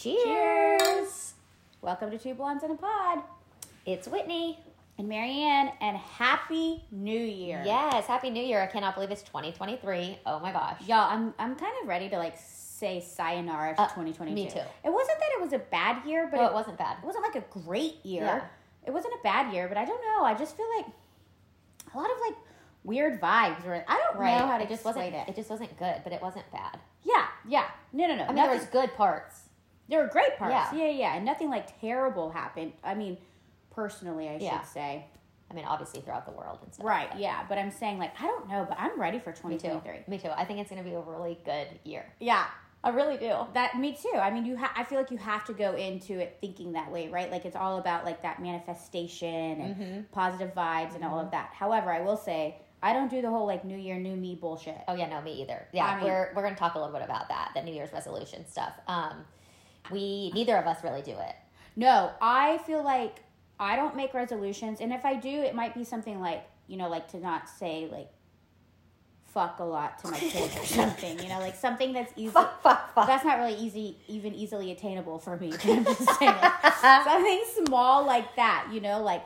[0.00, 1.34] Cheers.
[1.82, 3.18] Welcome to Two Blondes in a Pod.
[3.84, 4.58] It's Whitney.
[4.96, 7.62] And Marianne, and Happy New Year.
[7.66, 8.62] Yes, Happy New Year.
[8.62, 10.18] I cannot believe it's 2023.
[10.24, 10.80] Oh my gosh.
[10.86, 14.34] Y'all, I'm, I'm kind of ready to like say sayonara to Uh, 2022.
[14.34, 14.60] me too.
[14.84, 16.96] It wasn't that it was a bad year, but No, it, it wasn't bad.
[17.02, 18.22] it wasn't like a great year.
[18.22, 18.40] Yeah.
[18.86, 20.24] It wasn't a bad year, but I don't know.
[20.24, 20.86] I just feel like
[21.94, 22.38] a lot of like
[22.84, 23.66] weird vibes.
[23.66, 24.38] Or I don't Right.
[24.38, 25.32] know how to it just explain wasn't it.
[25.32, 26.78] it just wasn't good, but it wasn't bad.
[27.02, 27.66] Yeah, yeah.
[27.92, 28.22] No, no, no.
[28.24, 29.42] I mean, Nothing- there was good parts.
[29.90, 30.52] There were great parts.
[30.72, 30.72] Yeah.
[30.86, 30.90] Yeah.
[30.90, 32.72] yeah, And nothing like terrible happened.
[32.82, 33.18] I mean,
[33.70, 34.60] personally, I Yeah.
[34.60, 35.04] should say.
[35.50, 36.86] I mean, obviously throughout the world and stuff.
[36.86, 37.44] Right, but- yeah.
[37.48, 39.82] But I'm saying, like, I don't know, but I'm ready for Me too.
[40.06, 40.28] Me too.
[40.36, 42.06] I think it's going to be a really good year.
[42.20, 42.46] Yeah.
[42.84, 43.34] I really do.
[43.52, 44.14] That me too.
[44.16, 44.56] I mean, you.
[44.56, 47.30] Ha- I feel like you have to go into it thinking that way, right?
[47.30, 50.00] Like it's all about like that manifestation and Mm-hmm.
[50.12, 51.50] positive vibes and all of that.
[51.52, 54.78] However, I will say I don't do the whole like New Year, new me bullshit.
[54.88, 55.66] Oh yeah, no, me either.
[55.72, 57.74] Yeah, I mean- we're we're going to talk a little bit about that, the New
[57.74, 58.72] Year's resolution stuff.
[58.86, 59.26] Um,
[59.90, 61.36] we neither of us really do it.
[61.76, 63.16] No, I feel like
[63.58, 66.88] I don't make resolutions, and if I do, it might be something like you know,
[66.88, 68.08] like to not say like
[69.32, 71.18] fuck a lot to my kids or something.
[71.20, 72.30] You know, like something that's easy.
[72.32, 73.06] Fuck, fuck, fuck.
[73.06, 75.52] That's not really easy, even easily attainable for me.
[75.64, 76.34] I'm just saying,
[76.82, 78.68] something small like that.
[78.72, 79.22] You know, like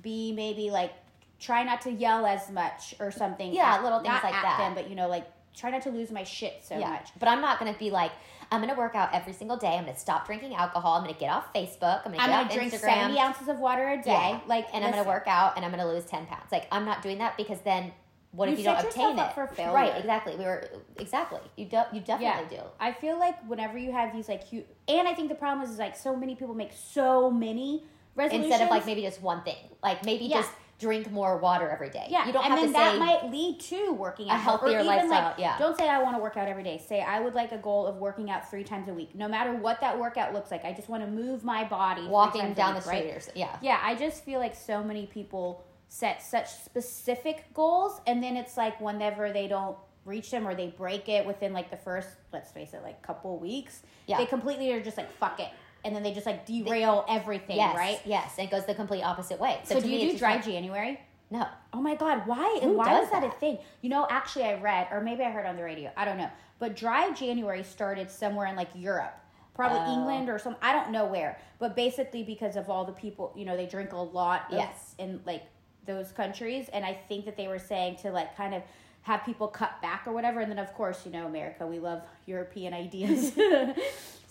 [0.00, 0.92] be maybe like
[1.38, 3.52] try not to yell as much or something.
[3.52, 4.58] Yeah, at- little things like at that.
[4.58, 6.90] Them, but you know, like try not to lose my shit so yeah.
[6.90, 7.10] much.
[7.18, 8.12] But I'm not going to be like,
[8.50, 9.76] I'm going to work out every single day.
[9.76, 10.94] I'm going to stop drinking alcohol.
[10.94, 12.02] I'm going to get off Facebook.
[12.04, 12.80] I'm going to I'm gonna drink Instagram.
[12.80, 14.10] seventy ounces of water a day.
[14.10, 14.40] Yeah.
[14.46, 16.52] Like, and I'm gonna work out and I'm going to lose 10 pounds.
[16.52, 17.92] Like, I'm not doing that because then
[18.32, 19.72] what You if you don't obtain it?
[19.72, 20.36] Right, exactly.
[20.36, 21.40] We were, exactly.
[21.56, 22.62] You, do, you definitely do.
[22.80, 25.72] I feel like whenever you have these like huge, and I think the problem is,
[25.72, 29.42] is like so many people make so many resolutions Instead of like maybe just one
[29.42, 29.56] thing.
[29.82, 30.38] Like maybe Yeah.
[30.38, 30.50] just
[30.82, 32.06] drink more water every day.
[32.10, 34.82] Yeah, You don't and have then to that might lead to working out a healthier
[34.82, 35.56] lifestyle, Like, yeah.
[35.58, 36.82] Don't say I want to work out every day.
[36.86, 39.14] Say I would like a goal of working out three times a week.
[39.14, 42.06] No matter what that workout looks like, I just want to move my body.
[42.06, 43.28] walking down the week, street right?
[43.28, 43.56] or yeah.
[43.62, 48.56] Yeah, I just feel like so many people set such specific goals, and then it's
[48.56, 52.50] like whenever they don't reach them or they break it within like the first, let's
[52.50, 54.18] face it, like couple weeks, Yeah.
[54.18, 55.50] they completely are just like fuck it,
[55.84, 58.00] and then they just like derail everything, Yes, right?
[58.04, 59.60] Yes, and it goes the complete opposite way.
[59.64, 61.00] So, to do you do dry like- January?
[61.30, 61.46] No.
[61.72, 62.58] Oh my God, why?
[62.60, 63.56] Who and why is that, a thing?
[63.80, 65.90] You know, actually, I read, or maybe I heard on the radio.
[65.96, 66.28] I don't know.
[66.58, 69.14] But dry January started somewhere in like Europe,
[69.54, 69.94] probably Oh.
[69.94, 70.56] England or some.
[70.60, 71.38] I don't know where.
[71.58, 74.42] But basically, because of all the people, you know, they drink a lot.
[74.50, 74.94] Of, Yes.
[74.98, 75.44] In like
[75.86, 78.62] those countries, and I think that they were saying to like kind of
[79.04, 80.40] have people cut back or whatever.
[80.40, 83.32] And then of course, you know, America, we love European ideas,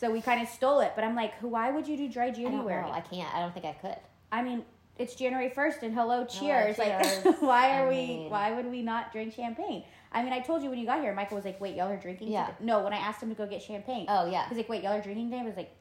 [0.01, 0.94] so we kind of stole it.
[0.95, 2.81] But I'm like, who why would you do dry I January?
[2.81, 2.91] know.
[2.91, 3.34] I can't.
[3.35, 3.95] I don't think I could.
[4.31, 4.66] I mean,
[4.97, 6.75] it's January first, and hello, cheers!
[6.75, 7.23] cheers.
[7.25, 7.95] Like, why are I we?
[7.95, 9.84] mean- Why would we not drink champagne?
[10.11, 11.97] I mean, I told you when you got here, Michael was like, "Wait, y'all are
[11.97, 12.47] drinking?" Yeah.
[12.47, 14.50] today?" No, when I asked him to go get champagne, Oh yeah.
[14.50, 15.72] he's like, "Wait, y'all are drinking today?" I was like,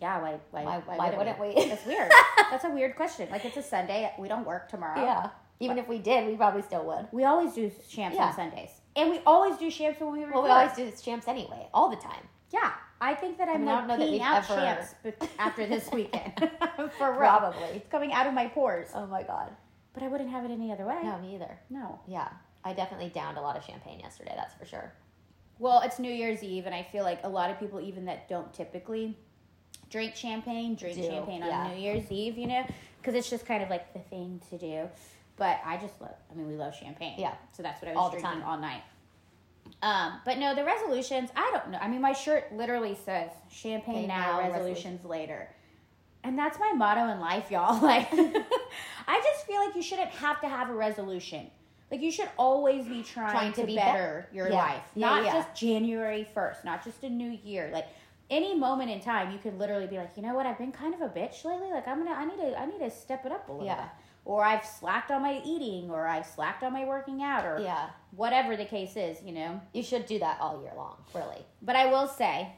[0.00, 0.38] "Yeah, why?
[0.50, 0.62] Why?
[0.64, 1.48] Why- Why, why wouldn't, we?
[1.54, 1.68] we?
[1.68, 2.10] That's weird.
[2.50, 3.28] That's a weird question.
[3.30, 4.12] Like, it's a Sunday.
[4.18, 5.00] We don't work tomorrow.
[5.02, 5.30] Yeah.
[5.58, 7.08] Even if we did, we probably still would.
[7.12, 8.26] We always do champs Yeah.
[8.26, 10.34] on Sundays, and we always do champs when we record.
[10.34, 12.28] Well, we always do champs anyway, all the time.
[12.52, 14.94] Yeah, I think that I'm mean, like don't know that peeing out ever- champs
[15.38, 16.32] after this weekend.
[16.98, 17.62] For real, Probably.
[17.74, 18.88] it's coming out of my pores.
[18.94, 19.50] Oh my god.
[19.92, 20.98] But I wouldn't have it any other way.
[21.02, 21.58] No, me either.
[21.70, 21.98] No.
[22.06, 22.28] Yeah.
[22.64, 24.32] I definitely downed a lot of champagne yesterday.
[24.36, 24.92] That's for sure.
[25.58, 28.28] Well, it's New Year's Eve, and I feel like a lot of people, even that
[28.28, 29.16] don't typically
[29.88, 31.68] drink champagne, drink Do, champagne on yeah.
[31.68, 32.66] New Year's Eve, you know,
[33.00, 34.88] because it's just kind of like the thing to do.
[35.36, 37.14] But I just love, I mean, we love champagne.
[37.18, 37.34] Yeah.
[37.52, 38.48] So that's what I was All the drinking time.
[38.50, 38.82] all night.
[39.82, 41.78] Um, but no, the resolutions, I don't know.
[41.78, 45.48] I mean, my shirt literally says champagne Okay, now, now, resolutions later.
[46.24, 47.80] And that's my motto in life, y'all.
[47.82, 48.08] Like,
[49.08, 51.50] I just feel like you shouldn't have to have a resolution.
[51.90, 54.56] Like, you should always be trying, Trying to, to be better your Yeah.
[54.56, 54.82] life.
[54.94, 55.32] Yeah, not yeah.
[55.34, 57.70] just January 1st, not just a new year.
[57.72, 57.86] Like,
[58.28, 60.46] any moment in time, you could literally be like, you know what?
[60.46, 61.70] I've been kind of a bitch lately.
[61.70, 63.76] Like, I'm gonna, I need to, I need to step it up a little Yeah.
[63.82, 63.90] bit.
[64.26, 67.90] Or I've slacked on my eating, or I've slacked on my working out, or Yeah.
[68.10, 69.60] whatever the case is, you know.
[69.72, 71.46] You should do that all year long, really.
[71.62, 72.48] But I will say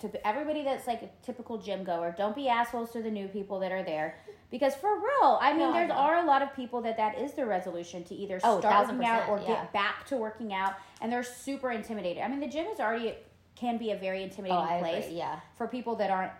[0.00, 3.58] to everybody that's like a typical gym goer, don't be assholes to the new people
[3.60, 4.18] that are there.
[4.50, 7.32] Because for real, I mean, No, there are a lot of people that that is
[7.32, 9.46] their resolution to either Oh, start working out or yeah.
[9.46, 12.22] get back to working out, and they're super intimidated.
[12.22, 13.14] I mean, the gym is already
[13.56, 15.18] can be a very intimidating Oh, place agree.
[15.18, 15.40] Yeah.
[15.56, 16.32] for people that aren't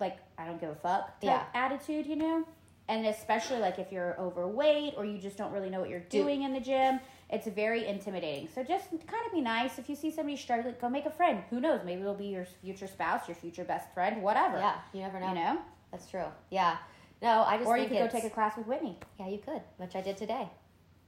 [0.00, 1.44] like I don't give a fuck type Yeah.
[1.52, 2.44] attitude, you know.
[2.86, 6.42] And especially like if you're overweight or you just don't really know what you're doing
[6.42, 7.00] in the gym,
[7.30, 8.48] it's very intimidating.
[8.54, 9.78] So just kind of be nice.
[9.78, 11.42] If you see somebody struggling, go make a friend.
[11.48, 11.80] Who knows?
[11.84, 14.58] Maybe it'll be your future spouse, your future best friend, whatever.
[14.58, 14.76] Yeah.
[14.92, 15.28] You never know.
[15.28, 15.58] You know.
[15.92, 16.26] That's true.
[16.50, 16.76] Yeah.
[17.22, 18.98] No, I just Or you could go take a class with Whitney.
[19.18, 20.50] Yeah, you could, which I did today.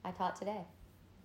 [0.02, 0.64] I taught today.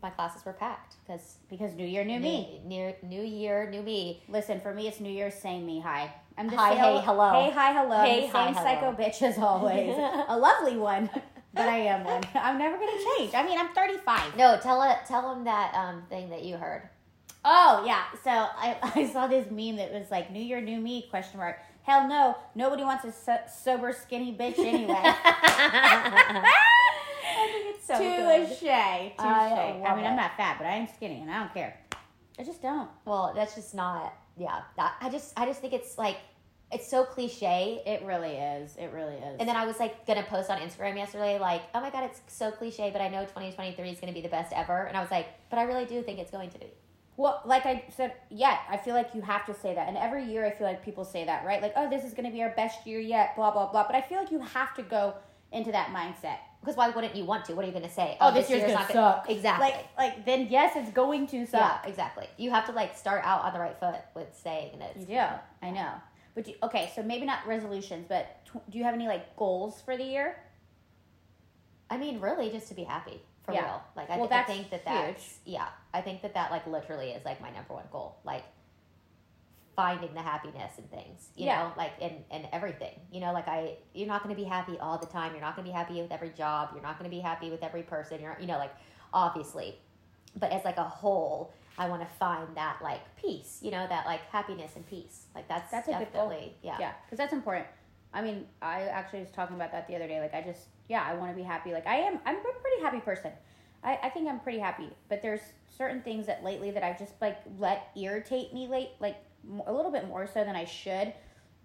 [0.01, 2.59] my classes were packed because Because New Year, new me.
[2.65, 4.23] New, new year, new me.
[4.27, 6.11] Listen, for me, it's New Year's, same me, hi.
[6.37, 7.31] I'm the Hi, hey, hello.
[7.33, 8.03] Hey, hi, hello.
[8.03, 8.65] Hey, the hi, same hello.
[8.65, 9.95] psycho bitch as always.
[10.27, 11.09] a lovely one,
[11.53, 12.23] but I am one.
[12.35, 13.33] I'm never gonna change.
[13.33, 14.37] I mean, I'm 35.
[14.37, 14.97] No, tell it.
[15.07, 16.89] Tell them that um thing that you heard.
[17.43, 18.03] Oh yeah.
[18.23, 21.07] So I, I saw this meme that was like New Year, new me?
[21.09, 21.57] Question mark.
[21.83, 22.37] Hell no.
[22.55, 24.93] Nobody wants a so- sober, skinny bitch anyway.
[25.03, 26.43] I
[27.51, 28.47] think it's so good.
[28.47, 28.59] Touche.
[28.59, 28.69] Touche.
[28.69, 29.13] I
[29.85, 30.09] I, mean, it.
[30.09, 31.77] I'm not fat, but I ain't skinny, and I don't care.
[32.39, 32.87] I just don't.
[33.05, 34.13] Well, that's just not.
[34.37, 36.17] Yeah, that, I just I just think it's like
[36.71, 37.81] it's so cliche.
[37.85, 38.77] It really is.
[38.77, 39.37] It really is.
[39.39, 42.21] And then I was like gonna post on Instagram yesterday, like, oh my god, it's
[42.27, 44.85] so cliche, but I know 2023 is gonna be the best ever.
[44.85, 46.67] And I was like, but I really do think it's going to be.
[47.17, 49.87] Well, like I said, yeah, I feel like you have to say that.
[49.87, 51.61] And every year I feel like people say that, right?
[51.61, 53.85] Like, oh, this is to be our best year yet, blah, blah, blah.
[53.85, 55.13] But I feel like you have to go
[55.51, 56.37] into that mindset.
[56.61, 57.53] Because why wouldn't you want to?
[57.53, 58.17] What are you gonna say?
[58.21, 59.29] Oh, oh this year's gonna suck.
[59.29, 59.67] Exactly.
[59.67, 61.87] Like, like then yes, it's going to yeah, suck.
[61.87, 62.27] exactly.
[62.37, 64.95] You have to like start out on the right foot with saying that.
[64.97, 65.21] You do.
[65.63, 65.91] I know.
[66.35, 69.81] But you, okay, so maybe not resolutions, but tw- do you have any like goals
[69.81, 70.37] for the year?
[71.89, 73.65] I mean, really, just to be happy for Yeah.
[73.65, 73.81] real.
[73.97, 75.15] Like, I, Well, I that's think that huge.
[75.15, 75.67] that's yeah.
[75.93, 78.17] I think that that like literally is like my number one goal.
[78.23, 78.43] Like
[79.75, 81.63] finding the happiness in things, you Yeah.
[81.63, 82.99] know, like in in everything.
[83.11, 85.31] You know, like I, you're not going to be happy all the time.
[85.33, 86.69] You're not going to be happy with every job.
[86.73, 88.21] You're not going to be happy with every person.
[88.21, 88.73] You're, you know, like
[89.13, 89.77] obviously,
[90.37, 91.53] but as like a whole.
[91.77, 95.23] I want to find that like peace, you know, that like happiness and peace.
[95.33, 96.27] Like that's That's a good goal.
[96.29, 96.75] definitely yeah.
[96.79, 97.65] Yeah, because that's important.
[98.13, 100.19] I mean, I actually was talking about that the other day.
[100.19, 101.71] Like, I just, yeah, I want to be happy.
[101.71, 103.31] Like, I am, I'm a pretty happy person.
[103.85, 104.89] I, I think I'm pretty happy.
[105.07, 105.39] But there's
[105.69, 109.15] certain things that lately that I've just, like, let irritate me late, like,
[109.65, 111.13] a little bit more so than I should.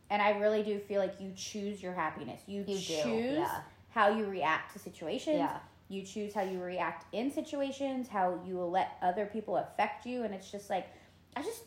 [0.09, 2.41] And I really do feel like you choose your happiness.
[2.47, 3.61] You, You do, choose yeah.
[3.91, 5.37] how you react to situations.
[5.39, 5.59] Yeah.
[5.89, 10.23] You choose how you react in situations, how you will let other people affect you.
[10.25, 10.87] And it's just like,
[11.37, 11.63] I just,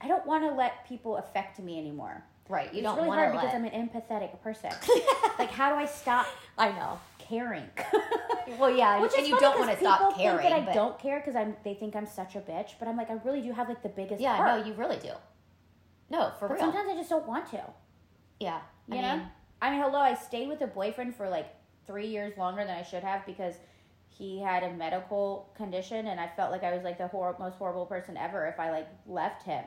[0.00, 2.22] I don't want to let people affect me anymore.
[2.48, 2.72] Right.
[2.72, 3.54] You it's don't really want hard to because.
[3.54, 4.70] I'm an empathetic person.
[5.38, 6.26] like, how do I stop
[6.56, 6.98] I know.
[7.28, 7.68] Caring?
[8.58, 10.38] Well, yeah, Which and you don't want to stop caring.
[10.38, 11.54] Think that I but- don't care because I'm.
[11.64, 13.90] They think I'm such a bitch, but I'm like, I really do have like the
[13.90, 14.22] biggest.
[14.22, 14.60] Yeah, heart.
[14.60, 15.10] no, you really do.
[16.10, 16.62] No, for But real.
[16.64, 17.62] sometimes I just don't want to.
[18.40, 18.60] yeah,
[18.90, 19.16] You I know.
[19.18, 19.26] mean,
[19.60, 19.98] I mean, hello.
[19.98, 21.54] I stayed with a boyfriend for like
[21.86, 23.54] three years longer than I should have because
[24.08, 27.56] he had a medical condition, and I felt like I was like the hor- most
[27.56, 29.62] horrible person ever if I like left him.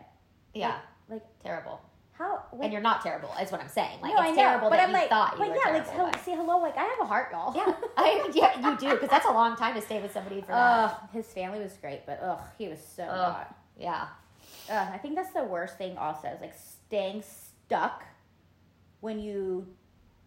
[0.56, 1.80] yeah, Like terrible.
[2.22, 2.44] How?
[2.54, 4.00] Like, and you're not terrible, is what I'm saying.
[4.02, 5.84] Like no, it's terrible but that I'm you like, thought you but were yeah, like,
[5.86, 6.04] terrible.
[6.06, 7.56] hel- but- see, hello, like I have a heart, y'all.
[7.56, 10.48] yeah, I, yeah, you do because that's a long time to stay with somebody for
[10.48, 10.92] that.
[10.92, 13.34] Ugh, his family was great, but ugh, he was so Ugh.
[13.34, 13.56] hot.
[13.78, 14.08] yeah,
[14.70, 15.98] Ugh, I think that's the worst thing.
[15.98, 18.04] Also, is like staying stuck
[19.00, 19.68] when you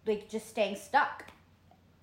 [0.06, 1.25] like just staying stuck.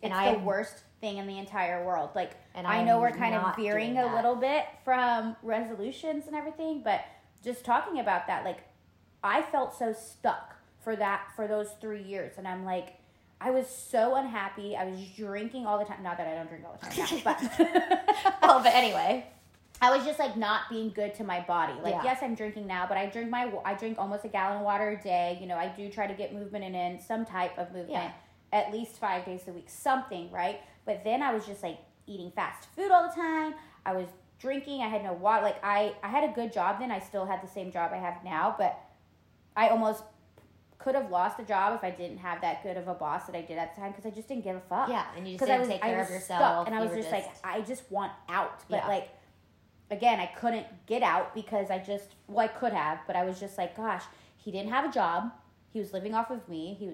[0.03, 2.09] And It's I the am- worst thing in the entire world.
[2.15, 6.35] Like, And I I know we're kind of veering a little bit from resolutions and
[6.35, 7.01] everything, but
[7.43, 8.59] just talking about that, like,
[9.23, 12.97] I felt so stuck for that for those three years, and I'm like.
[13.43, 14.75] I was so unhappy.
[14.75, 16.03] I was drinking all the time.
[16.03, 19.25] Not that I don't drink all the time now, but oh, but anyway,
[19.81, 21.73] I was just like not being good to my body.
[21.81, 22.03] Like Yeah.
[22.03, 24.91] yes, I'm drinking now, but I drink my I drink almost a gallon of water
[24.91, 25.39] a day.
[25.41, 28.13] You know, I do try to get movement in, in some type of movement
[28.53, 30.59] at least five days a week, something right.
[30.85, 33.55] But then I was just like eating fast food all the time.
[33.85, 34.07] I was
[34.39, 34.81] drinking.
[34.81, 35.43] I had no water.
[35.43, 36.91] Like I I had a good job then.
[36.91, 38.79] I still had the same job I have now, but
[39.55, 40.03] I almost
[40.77, 43.35] could have lost a job if I didn't have that good of a boss that
[43.35, 44.89] I did at the time because I just didn't give a fuck.
[44.89, 46.75] Yeah, and you just because I didn't was take care was of stuck, yourself, and
[46.75, 48.87] I was were just, like I just want out, but Yeah.
[48.87, 49.09] like
[49.91, 53.39] again I couldn't get out because I just well I could have, but I was
[53.39, 54.03] just like gosh
[54.37, 55.31] he didn't have a job,
[55.71, 56.91] he was living off of me, he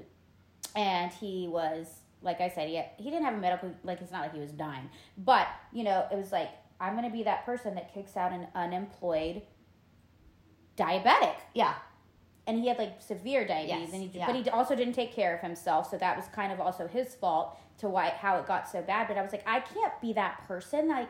[0.76, 1.88] and he was
[2.22, 4.40] like I said he had, he didn't have a medical like it's not like he
[4.42, 6.50] was dying, but you know it was like
[6.82, 9.44] I'm gonna be that person that kicks out an unemployed
[10.76, 11.36] diabetic.
[11.54, 11.74] Yeah,
[12.48, 14.26] and he had like severe diabetes Yes, and he yeah.
[14.26, 17.14] but he also didn't take care of himself so that was kind of also his
[17.14, 20.14] fault to why how it got so bad but i was like i can't be
[20.14, 21.10] that person like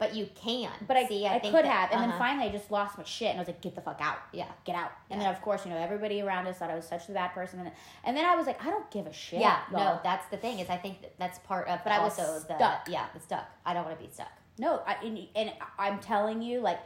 [0.00, 0.70] but you can.
[0.86, 2.18] but i, See, I, I, could that- have and then uh-huh.
[2.18, 4.46] finally i just lost my shit and i was like get the fuck out yeah,
[4.64, 7.08] get out and then of course you know everybody around us thought i was such
[7.08, 7.72] a bad person and,
[8.04, 9.58] and then i was like i don't give a shit yeah.
[9.72, 9.94] y'all.
[9.94, 11.82] No, that's the thing is I think that that's part of.
[11.82, 12.46] But I was stuck.
[12.46, 13.48] the yeah, the stuck.
[13.66, 14.30] I don't want to be stuck.
[14.58, 16.80] No, I, and, and I'm telling you, like,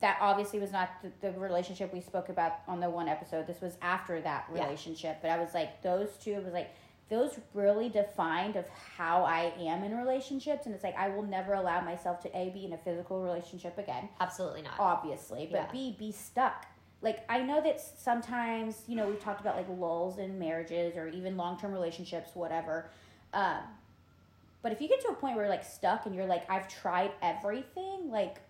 [0.00, 3.46] that obviously was not the, the relationship we spoke about on the one episode.
[3.46, 4.62] This was after that Yeah.
[4.64, 5.18] relationship.
[5.20, 6.70] But I was like, those two was like,
[7.10, 8.64] those really defined of
[8.96, 10.64] how I am in relationships.
[10.66, 13.76] And it's like, I will never allow myself to A, be in a physical relationship
[13.78, 14.74] again, Absolutely not.
[14.78, 15.72] obviously, but Yeah.
[15.72, 16.66] B, be stuck.
[17.02, 21.08] Like, I know that sometimes, you know, we've talked about like lulls in marriages or
[21.08, 22.90] even long term relationships, whatever.
[23.34, 23.58] Um,
[24.62, 26.68] But if you get to a point where you're like stuck and you're like, I've
[26.68, 28.40] tried everything, like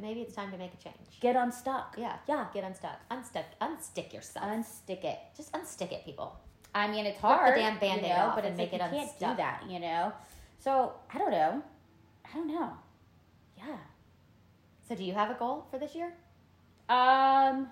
[0.00, 1.20] Maybe it's time to make a change.
[1.20, 1.96] get unstuck.
[1.98, 2.16] Yeah.
[2.28, 2.46] Yeah.
[2.52, 2.98] Get unstuck.
[3.10, 3.44] Unstuck.
[3.60, 4.46] Unstick yourself.
[4.46, 5.18] Unstick it.
[5.36, 6.36] Just unstick it, people.
[6.74, 7.54] I mean, it's hard.
[7.54, 9.36] Rip the damn Band-Aid you know, off but and make like it you can't do
[9.36, 10.12] that, you know.
[10.58, 11.62] So I don't know.
[12.24, 12.72] I don't know.
[13.58, 13.76] Yeah.
[14.88, 16.14] So, do you have a goal for this year?
[16.88, 17.68] Um.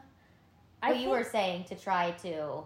[0.83, 2.63] I well, you were saying to try to.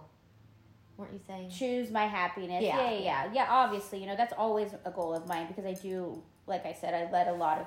[0.96, 1.50] Weren't you saying?
[1.50, 2.62] choose my happiness.
[2.62, 3.46] Yeah, Yeah, yeah, yeah, yeah.
[3.48, 6.94] Obviously, you know that's always a goal of mine because I do, like I said,
[6.94, 7.66] I let a lot of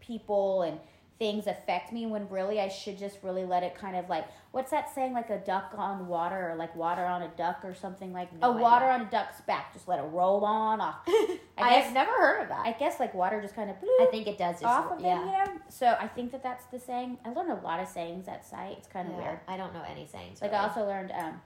[0.00, 0.80] people and
[1.18, 4.70] things affect me when really I should just really let it kind of like what's
[4.70, 8.12] that saying like a duck on water or like water on a duck or something
[8.12, 10.96] like No a water on a duck's back just let it roll on off.
[11.08, 12.66] I I've never heard of that.
[12.66, 15.18] I guess like water just kind of I think it does just off of yeah.
[15.18, 15.60] them, you know.
[15.70, 17.18] So I think that that's the saying.
[17.24, 18.76] I learned a lot of sayings at site.
[18.78, 19.38] It's kind of Yeah, weird.
[19.48, 20.42] I don't know any sayings.
[20.42, 20.62] Like really.
[20.62, 21.40] I also learned, um,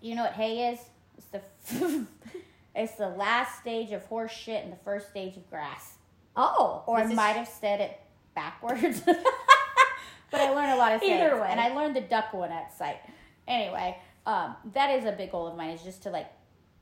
[0.00, 0.80] you know what hay is?
[1.18, 2.06] It's the
[2.74, 5.94] it's the last stage of horse shit and the first stage of grass.
[6.36, 8.00] oh, Or I might have said it
[8.34, 9.00] backwards.
[10.30, 11.20] but I learned a lot of sayings.
[11.22, 11.48] Either way.
[11.50, 12.98] and I learned the duck one at sight.
[13.46, 15.70] Anyway, um, that is a big goal of mine.
[15.70, 16.26] Is just to like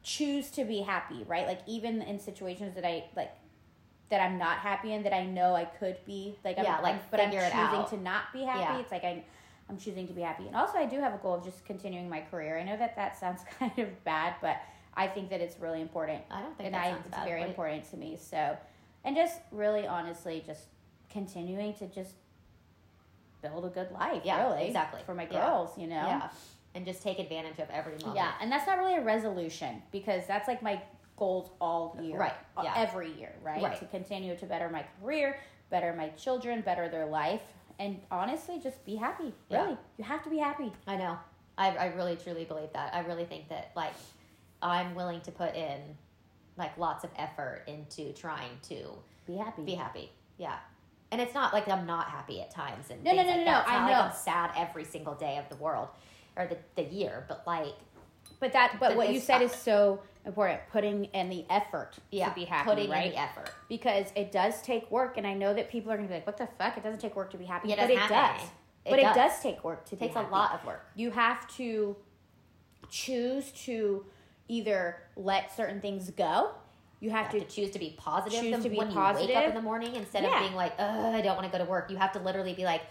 [0.03, 1.47] choose to be happy, right?
[1.47, 3.33] Like even in situations that I like
[4.11, 6.37] that I'm not happy in, that I know I could be.
[6.45, 8.61] Like I'm, Yeah, like, I'm- but I'm choosing to not be happy.
[8.61, 8.79] Yeah.
[8.81, 9.25] It's like I.
[9.71, 10.47] I'm choosing to be happy.
[10.49, 12.59] And also, I do have a goal of just continuing my career.
[12.59, 14.57] I know that that sounds kind of bad, but
[14.95, 16.21] I think that it's really important.
[16.31, 17.27] I don't think And that I, sounds it's bad.
[17.27, 18.19] very important to me.
[18.21, 18.59] So,
[19.05, 20.65] and just really honestly, just
[21.13, 22.15] continuing to just
[23.43, 24.23] build a good life.
[24.25, 24.67] Yeah, really.
[24.67, 25.01] exactly.
[25.05, 25.47] For my Yeah.
[25.47, 25.95] girls, you know?
[26.07, 26.31] Yeah,
[26.75, 28.17] and just take advantage of every moment.
[28.17, 30.81] Yeah, and that's not really a resolution because that's like my
[31.17, 32.19] goals all year.
[32.19, 32.75] Right, Uh, yeah.
[32.77, 33.63] Every year, right?
[33.63, 33.79] Right.
[33.79, 35.39] To continue to better my career,
[35.71, 37.43] better my children, better their life,
[37.79, 39.33] and honestly, just be happy.
[39.49, 39.63] Yeah.
[39.65, 39.77] Really.
[39.99, 40.73] You have to be happy.
[40.87, 41.19] I know.
[41.59, 42.95] I, I really truly believe that.
[42.95, 43.93] I really think that like
[44.63, 45.81] I'm willing to put in
[46.57, 48.87] like lots of effort into trying to
[49.27, 49.63] Be happy.
[49.63, 50.13] be happy.
[50.39, 50.59] Yeah.
[51.13, 53.45] And it's not like I'm not happy at times and No, no, no, like no,
[53.45, 53.93] no, I know.
[53.93, 55.89] Like I'm sad every single day of the world
[56.37, 57.75] or the, the year, but like
[58.41, 60.61] But that but what you said uh, is so important.
[60.73, 62.69] Putting in the effort yeah, to be happy.
[62.71, 63.07] putting right?
[63.07, 63.51] in the effort.
[63.69, 66.27] because it does take work and i know that people are going to be like
[66.27, 68.41] what the fuck it doesn't take work to be happy It but it does.
[68.85, 69.17] It but does.
[69.17, 70.85] it does take work to It takes be a lot of work.
[70.95, 71.97] you have to
[72.89, 74.05] choose to
[74.49, 76.53] either let certain things go
[77.03, 78.91] you have You to have to choose to be positive choose the- to be when
[78.91, 80.35] you wake up in the morning instead Yeah.
[80.35, 81.91] of being like, Ugh, I don't want to go to work.
[81.91, 82.83] You have to literally be like,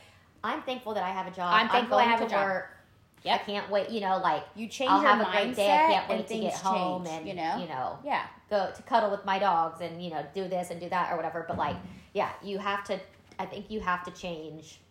[0.43, 1.53] I'm thankful that I have a job.
[1.53, 2.77] I'm thankful I going have to a job." Work.
[3.23, 3.35] Yep.
[3.39, 3.89] I can't wait.
[3.89, 5.71] You know, like you change I'll have a great day.
[5.71, 8.81] I can't wait to get home change, and you know you know yeah go to
[8.83, 11.45] cuddle with my dogs and you know do this and do that or whatever.
[11.47, 11.75] But like,
[12.13, 12.99] yeah, you have to.
[13.39, 14.81] I think you have to change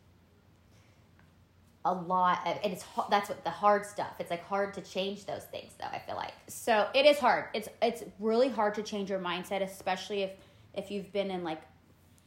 [1.84, 4.12] a lot, of, and it's that's what the hard stuff.
[4.18, 5.86] It's like hard to change those things, though.
[5.86, 9.62] I feel like so it is hard it's it's really hard to change your mindset
[9.62, 10.30] especially if
[10.74, 11.62] if you've been in like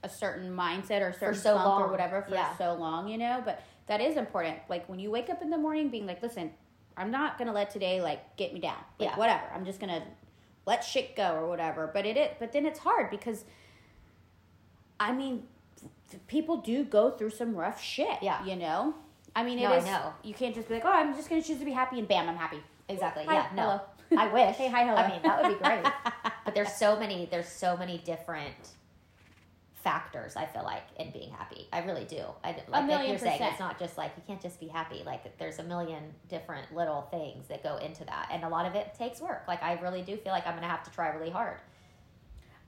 [0.03, 2.57] a certain mindset or certain so funk or whatever for Yeah.
[2.57, 5.57] so long you know but that is important like when you wake up in the
[5.57, 6.51] morning being like listen
[6.97, 9.17] i'm not gonna let today like get me down like Yeah.
[9.17, 10.03] whatever i'm just gonna
[10.65, 13.45] let shit go or whatever but it, it but then it's hard because
[14.99, 15.43] i mean
[16.27, 18.43] people do go through some rough shit Yeah.
[18.45, 18.93] you know
[19.35, 19.85] i mean it is.
[19.85, 20.13] No, I know.
[20.23, 22.29] you can't just be like oh i'm just gonna choose to be happy and bam
[22.29, 23.25] i'm happy exactly.
[23.25, 23.81] Hi, yeah, no, hello.
[24.17, 24.55] I wish.
[24.55, 24.95] Hey, hi, hello.
[24.95, 25.83] I mean, that would be great.
[26.45, 27.27] but there's so many.
[27.29, 28.55] There's so many different
[29.73, 30.35] factors.
[30.35, 31.67] I feel like in being happy.
[31.73, 32.21] I really do.
[32.43, 33.41] I like like million you're saying.
[33.41, 35.03] It's not just like you can't just be happy.
[35.05, 38.75] Like there's a million different little things that go into that, and a lot of
[38.75, 39.43] it takes work.
[39.47, 41.57] Like I really do feel like I'm gonna have to try really hard.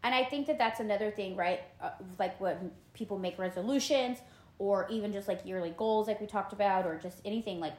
[0.03, 1.62] And I think that that's another thing, right?
[1.81, 4.19] Uh, like when people make resolutions
[4.59, 7.74] or even just like yearly goals, like we talked about, or just anything, like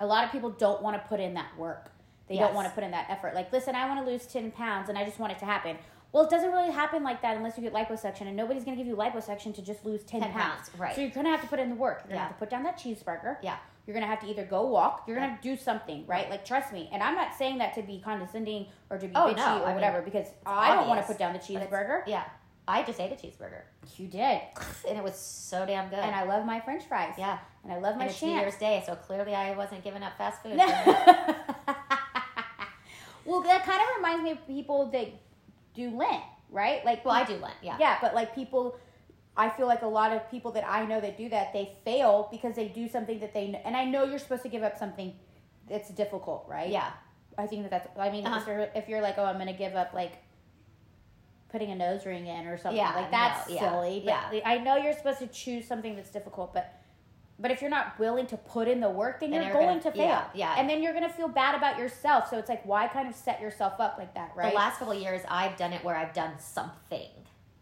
[0.00, 1.90] a lot of people don't want to put in that work.
[2.28, 2.44] They Yes.
[2.46, 3.34] don't want to put in that effort.
[3.34, 5.78] Like, listen, I want to lose 10 pounds and I just want it to happen.
[6.12, 8.82] Well, it doesn't really happen like that unless you get liposuction, and nobody's going to
[8.82, 10.68] give you liposuction to just lose 10, 10 pounds.
[10.68, 10.94] pounds, right.
[10.94, 11.98] So you're going to have to put in the work.
[12.04, 12.28] You're going to Yeah.
[12.28, 13.36] have to put down that cheeseburger.
[13.42, 13.56] Yeah.
[13.86, 16.04] You're going to have to either go walk, you're going to have to do something,
[16.06, 16.28] right?
[16.28, 16.88] Like, trust me.
[16.92, 19.60] And I'm not saying that to be condescending or to be Oh, bitchy no, I
[19.62, 22.02] or mean, whatever because I don't want to put down the cheeseburger.
[22.06, 22.24] Yeah,
[22.68, 23.62] I just ate a cheeseburger,
[23.96, 24.40] You did.
[24.88, 26.00] and it was so damn good.
[26.00, 27.14] And I love my french fries.
[27.16, 28.32] yeah, And I love my and it's New.
[28.32, 30.56] Year's Day, so clearly I wasn't giving up fast food.
[33.24, 35.08] well, that kind of reminds me of people that
[35.74, 36.84] do Lent, right?
[36.84, 37.54] Like, well, I do Lent.
[37.62, 37.76] Yeah.
[37.78, 38.78] yeah, but like people,
[39.36, 42.28] I feel like a lot of people that I know that do that, they fail
[42.30, 45.12] because they do something that they, and I know you're supposed to give up something
[45.68, 46.70] that's difficult, right?
[46.70, 46.90] Yeah.
[47.38, 48.40] I think that that's, I mean, Uh-huh.
[48.40, 50.12] if, you're, if you're like, oh, I'm going to give up like
[51.56, 54.02] putting a nose ring in or something, Yeah, like that's no, yeah, silly.
[54.04, 54.40] But yeah.
[54.44, 56.70] I know you're supposed to choose something that's difficult, but
[57.38, 59.78] But if you're not willing to put in the work, then Then you're, you're going
[59.78, 60.06] gonna- to fail.
[60.06, 60.54] yeah, yeah.
[60.58, 62.28] And then you're going to feel bad about yourself.
[62.30, 64.50] So it's like, why kind of set yourself up like that, right?
[64.52, 67.08] The last couple of years, I've done it where I've done something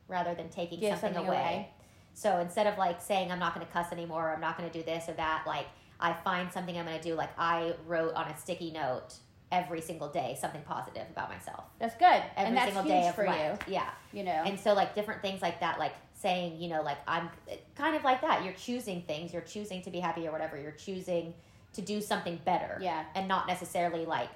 [0.08, 1.38] rather than taking Give something, something away.
[1.38, 1.68] away.
[2.14, 4.76] So instead of like saying I'm not going to cuss anymore, I'm not going to
[4.78, 5.66] do this or that, like
[5.98, 7.14] I find something I'm going to do.
[7.14, 9.14] Like I wrote on a sticky note
[9.52, 11.64] every single day something positive about myself.
[11.78, 12.06] That's good.
[12.06, 13.24] Every and that's single day of for.
[13.24, 13.90] Yeah.
[14.12, 14.18] you.
[14.18, 14.42] You know?
[14.44, 17.28] And so like different things like that, like saying, you know, like I'm
[17.76, 18.44] kind of like that.
[18.44, 19.32] You're choosing things.
[19.32, 20.60] You're choosing to be happy or whatever.
[20.60, 21.34] You're choosing
[21.74, 22.78] to do something better.
[22.80, 23.04] Yeah.
[23.14, 24.28] And not necessarily like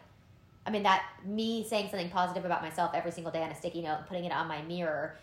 [0.66, 3.80] I mean that me saying something positive about myself every single day on a sticky
[3.80, 5.16] note and putting it on my mirror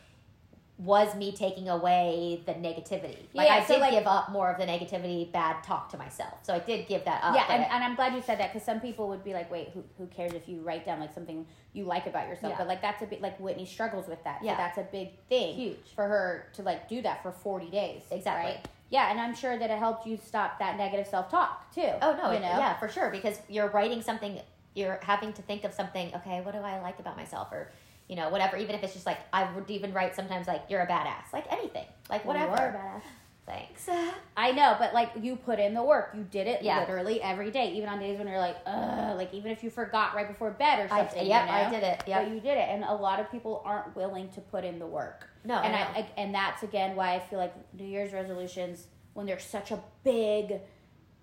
[0.77, 3.17] was me taking away the negativity.
[3.33, 5.97] Like Yeah, I so, did like- give up more of the negativity, bad talk to
[5.97, 6.33] myself.
[6.43, 7.33] So I did give that up.
[7.33, 9.69] yeah, and, and I'm glad you said that because some people would be like, wait,
[9.73, 12.51] who, who cares if you write down like something you like about yourself?
[12.51, 12.57] Yeah.
[12.57, 14.39] But like that's a bit like Whitney struggles with that.
[14.43, 14.53] Yeah.
[14.53, 15.55] So that's a big thing.
[15.55, 15.77] Huge.
[15.95, 18.01] For her to like do that for 40 days.
[18.11, 18.51] Exactly.
[18.55, 18.67] right?
[18.89, 21.89] Yeah, and I'm sure that it helped you stop that negative self talk too.
[22.01, 22.49] Oh no, you it- know?
[22.57, 23.09] yeah, for sure.
[23.09, 24.39] Because you're writing something,
[24.73, 26.13] you're having to think of something.
[26.15, 27.71] Okay, what do I like about myself, or
[28.07, 28.57] you know, whatever.
[28.57, 31.51] Even if it's just like I would even write sometimes like you're a badass, like
[31.51, 32.55] anything, like Well, whatever.
[32.55, 33.03] You are a badass.
[33.47, 33.87] Thanks.
[34.37, 36.13] I know, but like you put in the work.
[36.15, 36.79] You did it Yeah.
[36.79, 40.15] literally every day, even on days when you're like, ugh, like even if you forgot
[40.15, 41.27] right before bed or I, something.
[41.27, 41.57] yep, you know?
[41.59, 42.03] I did it.
[42.07, 44.87] Yeah, you did it, and a lot of people aren't willing to put in the
[44.87, 45.29] work.
[45.43, 45.83] No, and I I.
[45.99, 49.79] I and that's again why I feel like New Year's resolutions, when they're such a
[50.03, 50.55] big,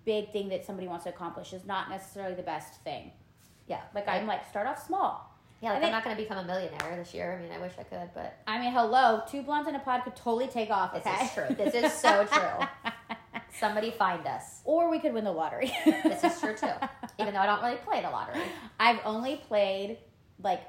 [0.05, 3.11] big thing that somebody wants to accomplish, is not necessarily the best thing.
[3.67, 4.21] yeah, Like right.
[4.21, 5.29] I'm like, start off small.
[5.63, 7.37] Yeah, like I I'm think- not going to become a millionaire this year.
[7.39, 10.03] I mean, I wish I could, but I mean, hello, two blondes in a pod
[10.03, 10.93] could totally take off.
[10.93, 11.55] this is true.
[11.55, 12.67] This is so true.
[13.59, 14.61] Somebody find us.
[14.65, 15.71] or we could win the lottery.
[15.85, 16.67] This is true too.
[17.19, 18.41] Even though I don't really play the lottery.
[18.79, 19.99] I've only played
[20.41, 20.61] like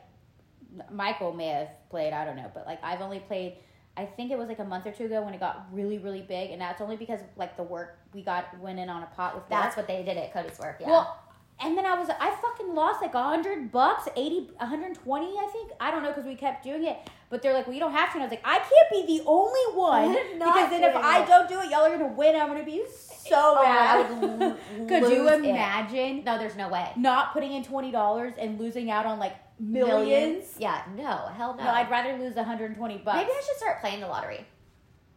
[0.91, 3.55] Michael may have played, I don't know, but like I've only played
[3.97, 6.21] I think it was like a month or two ago when it got really, really
[6.23, 9.37] big, and that's only because like the work we got went in on a pot
[9.37, 9.89] with That's work.
[9.89, 10.79] what they did at Cody's work.
[10.81, 10.89] Yeah.
[10.89, 11.24] Well,
[11.61, 15.71] and then I was I fucking lost like a hundred bucks, 80, 120, I think.
[15.81, 16.97] I don't know because we kept doing it,
[17.31, 18.15] but they're like, well, you don't have to.
[18.15, 21.25] And I was like, I can't be the only one because then if doing I
[21.25, 22.35] don't do it, y'all are gonna win.
[22.37, 23.97] I'm gonna be so Oh, mad.
[24.07, 24.57] I would l-
[24.89, 25.45] Could you lose it.
[25.47, 26.91] imagine no, there's no way.
[26.97, 30.57] not putting in twenty dollars and losing out on like millions?
[30.59, 31.65] Yeah, no, hell no.
[31.65, 33.17] No, I'd rather lose 120 bucks.
[33.17, 34.45] Maybe I should start playing the lottery.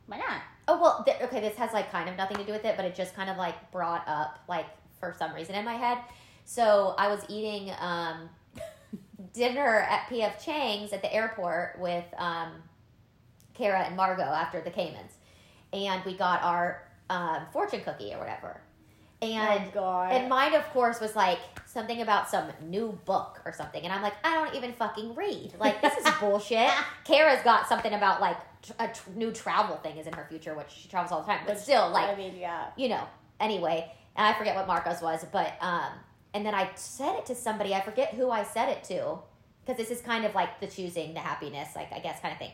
[0.05, 0.41] Why not?
[0.69, 1.41] Oh well, th- okay.
[1.41, 3.37] This has like kind of nothing to do with it, but it just kind of
[3.37, 4.65] like brought up like
[4.99, 5.97] for some reason in my head.
[6.47, 8.29] So I was eating um,
[9.33, 12.51] dinner at PF Chang's at the airport with um,
[13.53, 15.11] Kara and Margot after the Caymans,
[15.73, 18.61] and we got our um, fortune cookie or whatever.
[19.21, 20.13] And oh god.
[20.13, 23.83] and mine, of course, was like something about some new book or something.
[23.83, 25.51] And I'm like, I don't even fucking read.
[25.59, 26.69] Like, this is bullshit.
[27.03, 28.37] Kara's got something about like
[28.79, 31.41] a new travel thing is in her future, which she travels all the time.
[31.45, 32.67] But still, like, I mean, yeah.
[32.77, 33.03] you know,
[33.41, 33.91] anyway.
[34.15, 35.91] And I forget what Margot's was, but, um,
[36.37, 37.73] and then I said it to somebody.
[37.73, 39.17] I forget who I said it to
[39.65, 42.37] because this is kind of like the choosing the happiness, like, I guess, kind of
[42.37, 42.51] thing.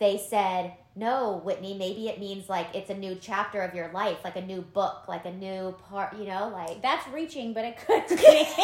[0.00, 4.18] They said, no, Whitney, maybe it means like it's a new chapter of your life,
[4.24, 6.82] like a new book, like a new part, you know, like.
[6.82, 8.48] That's reaching, but it could be.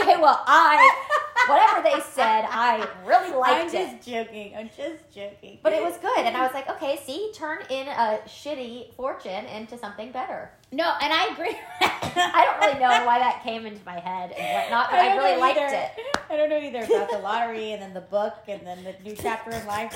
[0.00, 1.06] Okay, well, I
[1.48, 3.80] whatever they said, I really liked it.
[3.80, 4.10] I'm just it.
[4.10, 4.54] joking.
[4.56, 5.58] I'm just joking.
[5.62, 9.46] But it was good, and I was like, okay, see, turn in a shitty fortune
[9.46, 10.50] into something better.
[10.72, 11.56] no, and I agree.
[11.80, 15.24] I don't really know why that came into my head and whatnot, but I, don't
[15.24, 15.74] really liked either.
[15.74, 15.90] it.
[16.30, 19.16] I don't know either about the lottery and then the book and then the new
[19.16, 19.94] chapter in life.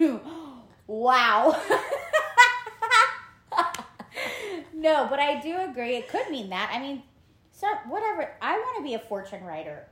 [0.00, 0.20] Like,
[0.86, 1.60] wow.
[4.74, 5.96] no, but I do agree.
[5.96, 6.70] It could mean that.
[6.72, 7.02] I mean,
[7.52, 8.30] so whatever.
[8.40, 9.86] I want to be a fortune writer.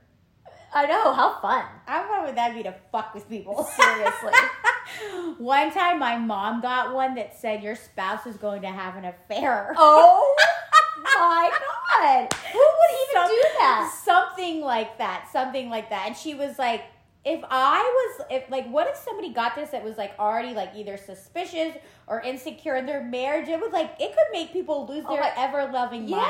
[0.77, 1.65] I know how fun.
[1.87, 3.63] How fun would that be to fuck with people?
[3.75, 4.31] Seriously.
[5.39, 9.05] one time, my mom got one that said your spouse is going to have an
[9.05, 9.73] affair.
[9.75, 10.35] Oh
[11.03, 12.33] my god!
[12.53, 14.01] Who would even Some- do that?
[14.05, 15.27] Something like that.
[15.31, 16.05] Something like that.
[16.07, 16.83] And she was like,
[17.25, 17.79] if I
[18.19, 21.75] was, if like, what if somebody got this that was like already like either suspicious
[22.05, 23.49] or insecure in their marriage?
[23.49, 26.21] It would like, it could make people lose Oh their ever loving mind.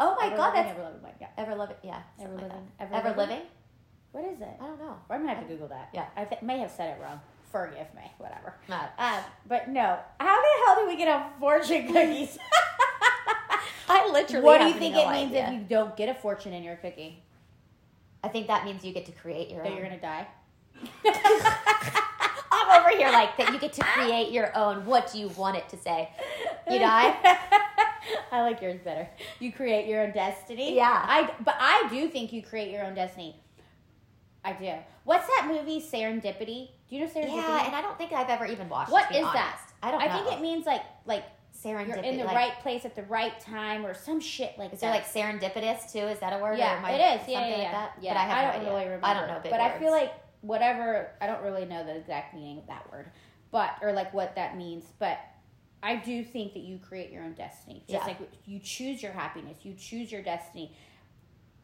[0.00, 1.00] Oh my Ever god, loving, that's ever loving.
[1.20, 1.26] Yeah.
[1.38, 1.76] ever living.
[1.82, 2.68] Yeah, Ever like living.
[2.80, 3.18] Ever, Ever living.
[3.28, 3.42] living?
[4.12, 4.48] What is it?
[4.60, 4.96] I don't know.
[5.10, 5.90] I'm gonna have to Google that.
[5.94, 6.06] Yeah.
[6.16, 7.20] I th- may have said it wrong.
[7.50, 8.10] Forgive me.
[8.18, 8.54] Whatever.
[8.98, 9.98] Um, but no.
[10.20, 12.38] How the hell do we get a fortune cookies?
[13.88, 14.44] I literally.
[14.44, 16.76] what do you think no it means if you don't get a fortune in your
[16.76, 17.22] cookie?
[18.24, 19.76] I think that means you get to create your That own.
[19.76, 20.26] you're gonna die.
[22.50, 23.52] I'm over here like that.
[23.52, 24.86] You get to create your own.
[24.86, 26.10] What do you want it to say?
[26.70, 27.14] You die.
[28.32, 29.08] I like yours better.
[29.38, 30.74] You create your own destiny.
[30.76, 31.04] Yeah.
[31.06, 33.36] I but I do think you create your own destiny.
[34.44, 34.72] I do.
[35.04, 36.70] What's that movie Serendipity?
[36.88, 37.36] Do you know Serendipity?
[37.36, 38.90] Yeah, and I don't think I've ever even watched.
[38.90, 39.60] What is it, to be is that?
[39.82, 40.24] I don't I know.
[40.24, 41.24] think it means like like
[41.56, 41.86] serendipity.
[41.88, 44.80] you're in the like, right place at the right time or some shit like Is
[44.80, 44.92] that.
[45.04, 45.98] there like serendipitous too?
[46.00, 46.58] Is that a word?
[46.58, 47.28] yeah, Or I- it is.
[47.28, 47.72] Yeah, something yeah, like yeah.
[47.72, 47.92] that?
[48.00, 48.14] yeah.
[48.14, 48.70] But I, have no don't idea.
[48.72, 49.06] really remember.
[49.06, 51.10] I don't know but I feel like whatever.
[51.20, 53.06] I don't really know the exact meaning of that word,
[53.52, 54.84] but or like what that means.
[54.98, 55.18] But
[55.82, 57.84] I do think that you create your own destiny.
[57.88, 58.06] Just Yeah.
[58.06, 60.74] like you choose your happiness, you choose your destiny.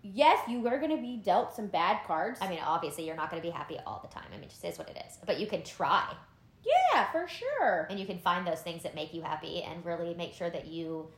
[0.02, 2.38] Yes, you are going to be dealt some bad cards.
[2.40, 4.26] I mean, obviously, you're not going to be happy all the time.
[4.28, 5.18] I mean, it just is what it is.
[5.26, 6.14] But you can try,
[6.64, 7.87] yeah, for sure.
[7.90, 10.66] and you can find those things that make you happy, and really make sure that
[10.66, 11.11] you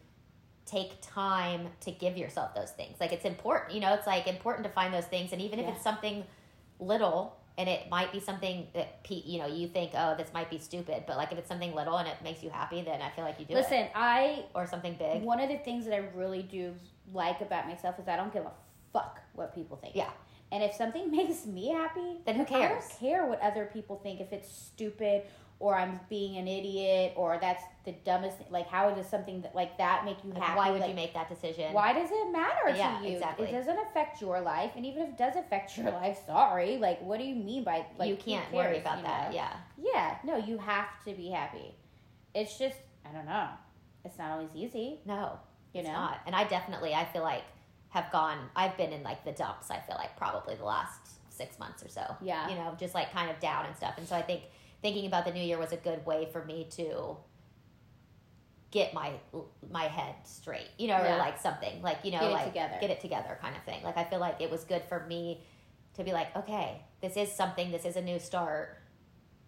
[0.67, 2.99] take time to give yourself those things.
[3.01, 3.93] Like it's important, you know.
[3.95, 5.73] It's like important to find those things, and even if Yeah.
[5.75, 6.25] it's something
[6.79, 10.57] little, and it might be something that you know you think, oh, this might be
[10.57, 13.23] stupid, but like if it's something little and it makes you happy, then I feel
[13.23, 13.57] like you do it.
[13.59, 15.23] Listen, I Or something big.
[15.23, 16.75] one of the things that I really do
[17.13, 18.53] like about myself is I don't give a
[18.95, 19.95] fuck what people think.
[19.95, 20.09] Yeah.
[20.51, 22.63] And if something makes me happy, Then who cares?
[22.65, 24.21] I don't care what other people think.
[24.21, 25.25] If it's stupid
[25.61, 28.39] or I'm being an idiot or that's the dumbest.
[28.39, 28.47] thing.
[28.51, 30.57] Like, how does something that, like that make you Like, happy?
[30.59, 31.73] why would Like, you make that decision?
[31.75, 33.13] Why does it matter Yeah, to you?
[33.17, 33.47] exactly.
[33.49, 36.79] It doesn't affect your life, and even if it does affect your life, sorry.
[36.79, 39.31] Like, what do you mean by like you can't worry about you that.
[39.31, 39.37] know?
[39.37, 39.53] Yeah.
[39.77, 41.75] Yeah, no, you have to be happy.
[42.35, 43.49] It's just I don't know.
[44.05, 45.39] It's not always easy, No.
[45.75, 45.95] you it's know.
[45.95, 46.21] not.
[46.27, 47.45] And I definitely, I feel like,
[47.91, 48.39] have gone.
[48.57, 49.71] I've been in like the dumps.
[49.71, 52.03] I feel like probably the last six months or so.
[52.23, 52.49] Yeah.
[52.49, 53.95] You know, just like kind of down and stuff.
[53.99, 54.43] And so I think
[54.83, 57.17] thinking about the new year was a good way for me to
[58.71, 59.13] get my
[59.71, 60.69] my head straight.
[60.79, 61.17] You know, Yeah.
[61.17, 62.77] or like something like you know, Get like together.
[62.81, 63.83] get it together kind of thing.
[63.83, 65.43] Like I feel like it was good for me
[65.95, 67.71] to be like, okay, this is something.
[67.71, 68.77] This is a new start.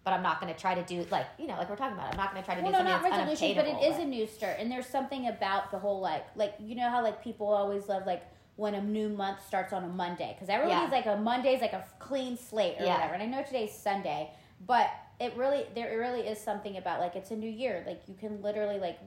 [0.03, 2.11] But I'm not going to try to do like you know like we're talking about.
[2.11, 3.97] I'm not going to try to Well, do no, something not resolution, but it is
[3.99, 7.23] a new start, and there's something about the whole like, like you know how like
[7.23, 8.23] people always love like
[8.57, 10.95] when a new month starts on a Monday because everybody's Yeah.
[10.97, 12.95] like a Monday's like a clean slate or Yeah.
[12.95, 13.13] whatever.
[13.13, 14.29] And I know today's Sunday,
[14.67, 14.89] but
[15.23, 17.83] it really there really is something about like it's a new year.
[17.87, 18.99] Like you can literally like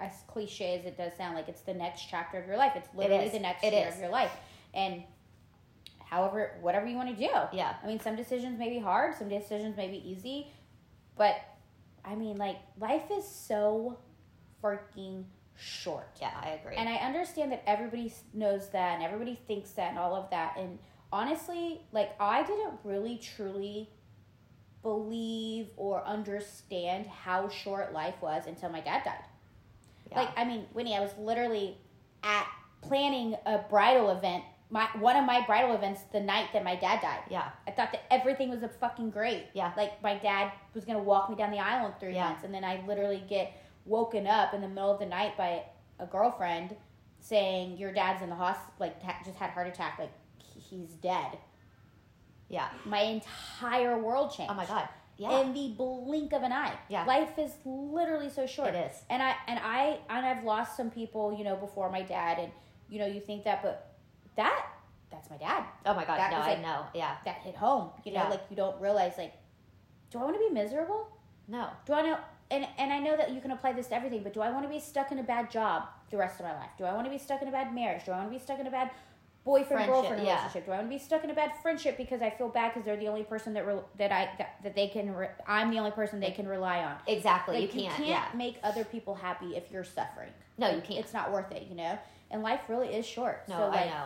[0.00, 2.72] as cliche as it does sound, like it's the next chapter of your life.
[2.76, 3.32] It's literally is.
[3.32, 3.94] the next It year is.
[3.94, 4.32] of your life,
[4.72, 5.02] and
[6.04, 7.30] however whatever you want to do.
[7.52, 7.74] Yeah.
[7.82, 10.52] I mean, some decisions may be hard, some decisions may be easy,
[11.16, 11.36] but
[12.04, 13.98] I mean, like, life is so
[14.62, 15.24] freaking
[15.56, 16.08] short.
[16.20, 16.76] Yeah, I agree.
[16.76, 20.56] And I understand that everybody knows that and everybody thinks that and all of that.
[20.56, 20.78] And
[21.12, 23.90] honestly, like, I didn't really truly
[24.82, 29.24] believe or understand how short life was until my dad died.
[30.10, 30.20] yeah.
[30.20, 31.76] Like, I mean, Whitney, I was literally
[32.22, 32.46] at
[32.82, 37.00] planning a bridal event, my one of my bridal events the night that my dad
[37.02, 37.20] died.
[37.30, 37.50] yeah.
[37.66, 39.44] I thought that everything was a fucking great.
[39.52, 39.72] Yeah.
[39.76, 42.28] Like my dad was gonna walk me down the aisle in three Yeah.
[42.30, 43.52] months, and then I literally get
[43.84, 45.62] woken up in the middle of the night by
[45.98, 46.76] a girlfriend
[47.18, 50.90] saying your dad's in the hospital, like ha- just had a heart attack, like he's
[50.94, 51.36] dead.
[52.50, 52.68] Yeah.
[52.84, 54.50] My entire world changed.
[54.52, 54.88] Oh my god.
[55.16, 55.40] Yeah.
[55.40, 56.72] In the blink of an eye.
[56.88, 57.04] Yeah.
[57.04, 58.74] Life is literally so short.
[58.74, 58.96] it is.
[59.08, 62.50] And I and I and I've lost some people, you know, before my dad, and
[62.88, 63.94] you know, you think that, but
[64.36, 64.66] that
[65.10, 65.64] that's my dad.
[65.86, 66.18] Oh my god.
[66.18, 66.86] That No, was I know.
[66.94, 67.16] Yeah.
[67.24, 67.90] That hit home.
[68.04, 68.28] You know, Yeah.
[68.28, 69.34] like you don't realize, like,
[70.10, 71.06] do I want to be miserable?
[71.48, 71.68] No.
[71.86, 72.18] Do I know?
[72.50, 74.64] And and I know that you can apply this to everything, but do I want
[74.64, 76.70] to be stuck in a bad job the rest of my life?
[76.78, 78.04] Do I want to be stuck in a bad marriage?
[78.06, 78.90] Do I want to be stuck in a bad
[79.44, 80.36] boyfriend girlfriend yeah.
[80.36, 80.66] relationship?
[80.66, 82.84] Do I want to be stuck in a bad friendship because I feel bad because
[82.84, 85.78] they're the only person that re- that I that, that they can re- I'm the
[85.78, 86.96] only person they can rely on.
[87.06, 87.60] Exactly.
[87.60, 87.94] Like you can't.
[87.96, 88.24] can't yeah.
[88.34, 90.30] make other people happy if you're suffering.
[90.58, 91.00] No, you can't.
[91.00, 91.98] It's not worth it, you know.
[92.30, 93.44] And life really is short.
[93.48, 94.04] No, so like, I know.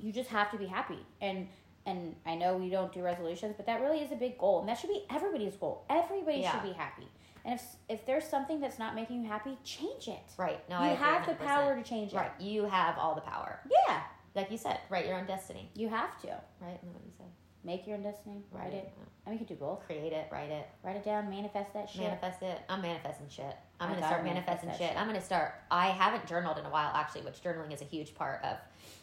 [0.00, 1.48] you just have to be happy and
[1.86, 4.68] and i know we don't do resolutions but that really is a big goal and
[4.68, 6.52] that should be everybody's goal everybody Yeah.
[6.52, 7.06] should be happy
[7.44, 10.66] and if if there's something that's not making you happy change it Right.
[10.70, 11.38] No, you I have the 100%.
[11.46, 12.30] power to change it Right.
[12.40, 13.60] You have all the power.
[13.70, 14.00] yeah
[14.34, 15.70] Like you said, write your own destiny.
[15.74, 16.28] you have to
[16.60, 16.78] Right?
[16.82, 17.26] What you said?
[17.64, 18.92] make your own destiny write it
[19.26, 20.28] i mean you could do both Create it.
[20.30, 20.68] Write it.
[20.82, 22.60] write it down manifest that shit Manifest it.
[22.68, 23.56] I'm manifesting shit.
[23.80, 24.88] I'm I gonna start manifesting that shit.
[24.90, 24.98] shit.
[24.98, 25.54] I'm gonna start.
[25.70, 28.58] I haven't journaled in a while, actually, which journaling is a huge part of,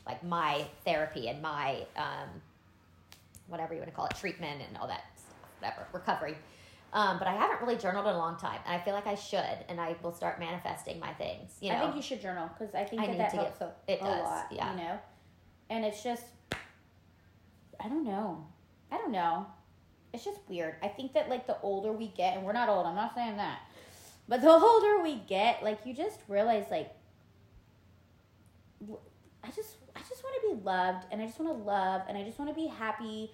[0.05, 2.29] like my therapy and my um,
[3.47, 6.37] whatever you want to call it, treatment and all that stuff, whatever recovery.
[6.93, 9.15] Um, but I haven't really journaled in a long time, and I feel like I
[9.15, 11.51] should, and I will start manifesting my things.
[11.61, 13.37] You know, i think you should journal because i think I that need that to
[13.37, 14.71] helps a, it a does, lot yeah.
[14.71, 14.99] you know
[15.71, 16.25] and it's just
[17.84, 18.45] i don't know.
[18.91, 19.47] I don't know.
[20.13, 20.75] It's just weird.
[20.84, 23.38] I think that like the older we get and we're not old i'm not saying
[23.38, 23.60] that
[24.27, 26.91] but the older we get like you just realize like
[29.43, 32.17] i just i just want to be loved and i just want to love and
[32.17, 33.31] i just want to be happy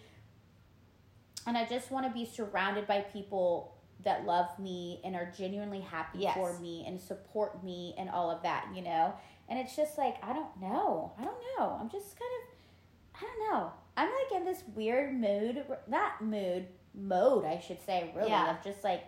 [1.45, 3.73] and i just want to be surrounded by people
[4.03, 6.35] that love me and are genuinely happy Yes.
[6.35, 9.13] for me and support me and all of that you know
[9.49, 13.25] and it's just like i don't know i don't know i'm just kind of i
[13.25, 18.29] don't know i'm like in this weird mood not mood mode i should say really
[18.29, 18.51] Yeah.
[18.51, 19.03] of just like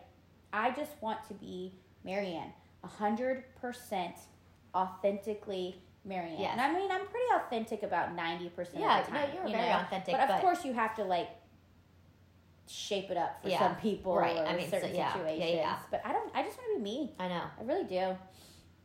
[0.51, 2.51] I just want to be Marianne,
[2.83, 4.15] hundred percent
[4.73, 6.39] authentically Marianne.
[6.39, 6.49] Yes.
[6.53, 9.29] And I mean, I'm pretty authentic about ninety percent Yeah, of the no, time.
[9.35, 9.75] you're you very know?
[9.77, 11.29] authentic, But of but- course, you have to like
[12.67, 14.37] shape it up for Yeah, some people right.
[14.37, 15.51] or I mean, so- certain yeah, yeah, situations.
[15.55, 15.77] yeah.
[15.91, 16.35] But I don't.
[16.35, 17.13] I just want to be me.
[17.19, 17.43] I know.
[17.59, 18.17] I really do.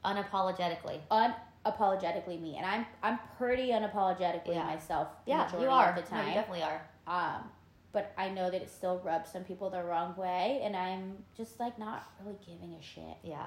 [0.05, 1.01] Unapologetically.
[1.11, 4.65] Unapologetically me, and I'm I'm pretty unapologetically Yeah.
[4.65, 5.09] myself.
[5.27, 5.91] Yeah, you are.
[5.91, 6.29] of the No, time.
[6.29, 6.83] you definitely are.
[7.07, 7.51] Um,
[7.93, 11.59] but I know that it still rubs some people the wrong way, and I'm just
[11.61, 13.17] like not really giving a shit.
[13.23, 13.47] Yeah.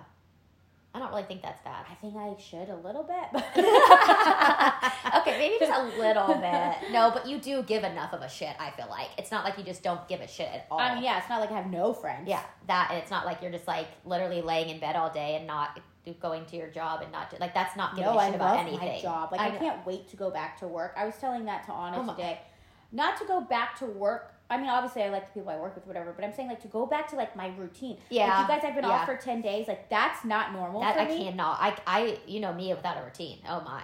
[0.95, 1.85] I don't really think that's bad.
[1.91, 3.43] I think I should a little bit,
[5.17, 6.91] okay, maybe just a little bit.
[6.91, 9.09] No, but you do give enough of a shit, I feel like.
[9.17, 10.79] It's not like you just don't give a shit at all.
[10.79, 12.27] I mean, yeah, it's not like I have no friends.
[12.27, 15.35] Yeah, that and it's not like you're just like literally laying in bed all day
[15.35, 15.79] and not
[16.15, 18.51] going to your job and not like that's not giving no, a I shit love
[18.53, 18.87] about anything.
[18.87, 19.31] my job.
[19.31, 20.93] Like I I, can't wait to go back to work.
[20.97, 22.39] I was telling that to Anna Oh today.
[22.91, 24.33] Not to go back to work.
[24.49, 26.13] I mean, obviously, I like the people I work with, whatever.
[26.13, 27.97] But I'm saying like to go back to like my routine.
[28.09, 28.91] Yeah, like, you guys, I've been yeah.
[28.91, 29.67] off for ten days.
[29.67, 31.25] Like that's not normal That I me.
[31.25, 31.57] cannot.
[31.59, 33.39] I I you know me without a routine.
[33.47, 33.83] Oh my.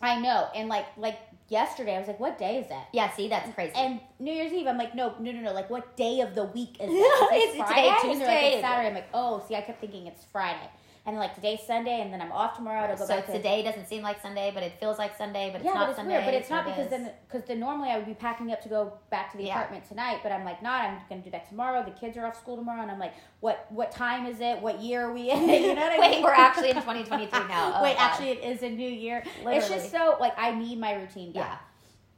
[0.00, 0.48] I know.
[0.54, 1.18] And like like
[1.48, 2.88] yesterday, I was like, what day is that?
[2.92, 3.72] Yeah, see that's crazy.
[3.74, 5.52] And New Year's Eve, I'm like, no, no, no, no.
[5.52, 7.28] Like, what day of the week is that?
[7.32, 8.12] It's Is it today, Friday?
[8.12, 8.88] And they're like, it's Saturday.
[8.88, 10.70] I'm like, oh, see, I kept thinking it's Friday.
[11.08, 13.62] And like today's Sunday, and then I'm off tomorrow to go so back to today
[13.62, 15.96] doesn't seem like Sunday, but it feels like Sunday, but it's yeah, not but it's
[15.96, 16.12] Sunday.
[16.12, 16.24] weird.
[16.26, 16.90] But it's not it because is.
[16.90, 19.54] then because then normally I would be packing up to go back to the Yeah.
[19.54, 20.20] apartment tonight.
[20.22, 20.84] But I'm like, not.
[20.84, 21.82] I'm gonna do that tomorrow.
[21.82, 24.60] The kids are off school tomorrow, and I'm like, what what time is it?
[24.60, 25.48] What year are we in?
[25.48, 26.22] you know what I Wait, mean?
[26.22, 27.72] we're actually in 2023 now.
[27.78, 28.10] Oh, Wait, God.
[28.10, 29.24] actually, it is a new year.
[29.46, 31.56] It's just so like I need my routine down.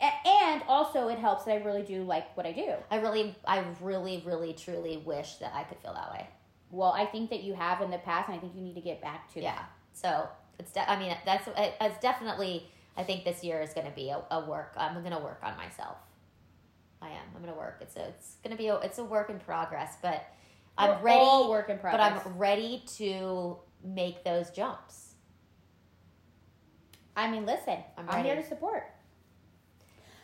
[0.01, 0.11] yeah.
[0.51, 2.73] And also it helps that I really do like what I do.
[2.91, 6.27] I really, I really, really, truly wish that I could feel that way.
[6.71, 8.81] Well, I think that you have in the past, and I think you need to
[8.81, 9.55] get back to Yeah.
[9.55, 9.71] that.
[9.93, 10.29] So
[10.59, 12.69] it's, de- I mean, that's uh, it's definitely.
[12.97, 14.75] I think this year is going to be a, a work.
[14.77, 15.97] I'm going to work on myself.
[17.01, 17.23] I am.
[17.35, 17.79] I'm going to work.
[17.81, 20.25] It's a, it's going to be a, it's a work in progress, but
[20.77, 21.19] I'm We're ready.
[21.21, 22.21] all work in progress.
[22.23, 22.31] but.
[22.31, 25.15] I'm ready to make those jumps.
[27.17, 28.85] I mean, listen, I'm I'm, here to support.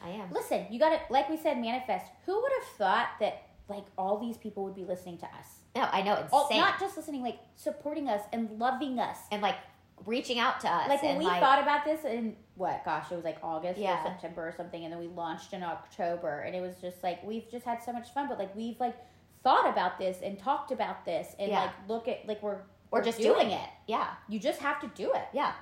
[0.05, 0.31] I am.
[0.33, 2.07] Listen, you got to, like we said, manifest.
[2.27, 5.47] Who would have thought that like all these people would be listening to us?
[5.77, 9.19] No, I know it's Oh, not just listening, like supporting us and loving us.
[9.31, 9.57] and like
[10.07, 10.89] reaching out to us.
[10.89, 14.01] Like when we like, thought about this in what, gosh, it was like August Yeah.
[14.01, 17.23] or September or something, and then we launched in October, and it was just like
[17.25, 18.27] we've just had so much fun.
[18.29, 18.97] But like we've like
[19.45, 21.61] thought about this and talked about this, and Yeah.
[21.62, 22.61] like look at like we're
[22.91, 23.69] we're just doing it.
[23.87, 25.25] Yeah, You just have to do it.
[25.35, 25.53] yeah.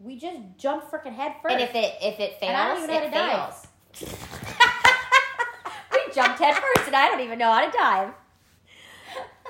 [0.00, 1.52] We just jump freaking head first.
[1.54, 4.72] And if it if it fails, And I don't even know how to dive.
[5.92, 8.12] we jumped head first, and I don't even know how to dive.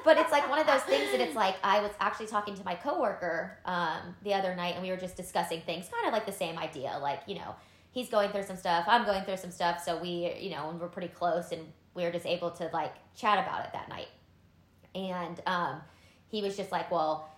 [0.05, 2.65] But it's like one of those things that it's like I was actually talking to
[2.65, 6.27] my coworker um, the other night, and we were just discussing things, kind of like
[6.27, 6.99] the same idea.
[7.01, 7.55] Like you know,
[7.93, 10.81] he's going through some stuff, I'm going through some stuff, so we you know, and
[10.81, 14.09] we're pretty close, and we were just able to like chat about it that night.
[14.95, 15.81] And um,
[16.29, 17.29] he was just like, "Well,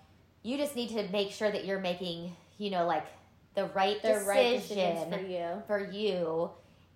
[0.42, 3.06] you just need to make sure that you're making, you know, like
[3.54, 5.62] the right the decision right decisions for you.
[5.66, 6.50] for you."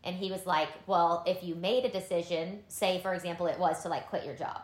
[0.04, 3.82] And he was like, "Well, if you made a decision, say for example, it was
[3.82, 4.62] to like quit your job,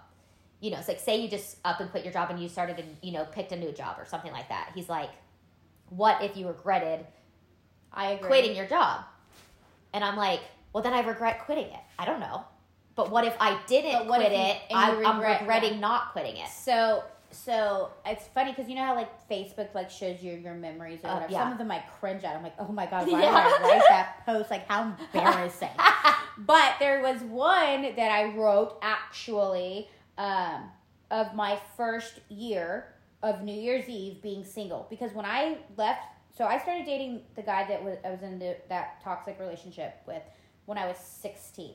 [0.61, 2.79] you know, it's like say you just up and quit your job and you started
[2.79, 4.71] and you know picked a new job or something like that.
[4.75, 5.11] He's like,
[5.90, 7.05] what if you regretted
[7.93, 8.27] I agree.
[8.29, 9.03] quitting your job?
[9.93, 10.40] And I'm like,
[10.73, 11.81] well, then I regret quitting it.
[11.99, 12.45] I don't know.
[12.97, 14.57] But what if I didn't quit you- it?
[14.75, 16.49] I, regret- regretting not quitting it.
[16.49, 21.01] So so it's funny because you know how like Facebook like shows you your memories
[21.03, 21.33] or Uh, whatever.
[21.33, 21.43] yeah.
[21.43, 22.37] Some of them I cringe at.
[22.37, 23.27] I'm like, oh my god, why Yeah.
[23.59, 24.51] did I write that post?
[24.53, 25.71] Like how embarrassing.
[26.38, 30.70] but there was one that I wrote actually um,
[31.11, 36.03] of my first year of New Year's Eve being single because when I left,
[36.37, 39.94] so I started dating the guy that was I was in the, that toxic relationship
[40.07, 40.22] with
[40.66, 41.74] when I was 16.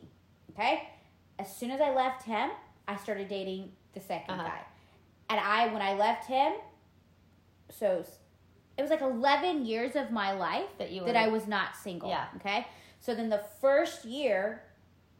[0.51, 0.89] Okay,
[1.37, 2.49] as soon as I left him,
[2.87, 4.43] I started dating the 2nd Uh-huh.
[4.43, 4.61] guy,
[5.29, 6.53] and I when I left him,
[7.69, 8.03] so
[8.77, 12.09] it was like 11 years of my life That you that I was not single.
[12.09, 12.25] Yeah.
[12.37, 12.65] Okay.
[12.99, 14.63] So then the first year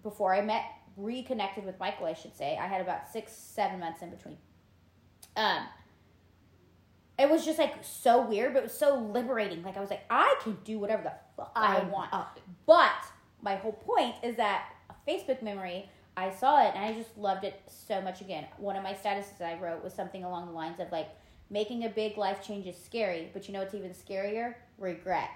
[0.03, 0.63] before I met,
[0.99, 4.37] reconnected with Michael, I should say, I had about six, seven months in between.
[5.35, 5.63] Um,
[7.17, 9.63] it was just like so weird, but it was so liberating.
[9.63, 12.09] Like I was like, I can do whatever the fuck I, want.
[12.13, 12.27] oh,
[12.65, 13.05] But
[13.41, 17.43] my whole point is that a Facebook memory, I saw it and I just loved
[17.43, 18.45] it so much again.
[18.57, 21.09] One of my statuses I wrote was something along the lines of like,
[21.49, 24.53] making a big life change is scary, but you know what's even scarier?
[24.77, 25.29] Regret.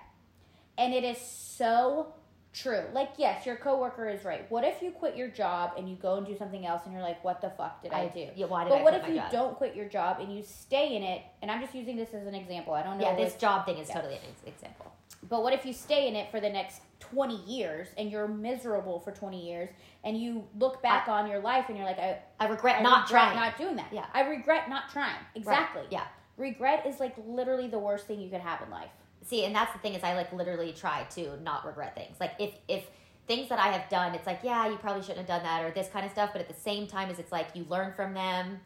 [0.78, 2.14] And it is so
[2.54, 2.84] true.
[2.94, 4.50] Like, yes, your coworker is right.
[4.50, 7.02] What if you quit your job and you go and do something else and you're
[7.02, 8.28] like, what the fuck did I, do?
[8.36, 9.32] Yeah, why did But I what if you job?
[9.32, 11.22] don't quit your job and you stay in it?
[11.42, 12.74] And I'm just using this as an example.
[12.74, 13.06] I don't know.
[13.10, 13.96] Yeah, this job thing is Yeah.
[13.96, 14.92] totally an ex- example.
[15.30, 19.00] But what if you stay in it for the next 20 years and you're miserable
[19.00, 19.70] for 20 years
[20.04, 23.06] and you look back on your life and you're like, I, I regret I not
[23.06, 23.36] regret trying.
[23.36, 23.88] not doing that.
[23.92, 24.06] Yeah.
[24.14, 25.16] I regret not trying.
[25.36, 25.82] Exactly.
[25.84, 25.92] Right.
[25.92, 26.04] Yeah.
[26.38, 28.90] Regret is like literally the worst thing you could have in life.
[29.26, 32.18] See, and that's the thing is I like literally try to not regret things.
[32.20, 32.86] Like if if
[33.28, 35.72] things that I have done, it's like, yeah, you probably shouldn't have done that or
[35.72, 38.14] this kind of stuff, but at the same time as it's like you learn from
[38.14, 38.60] them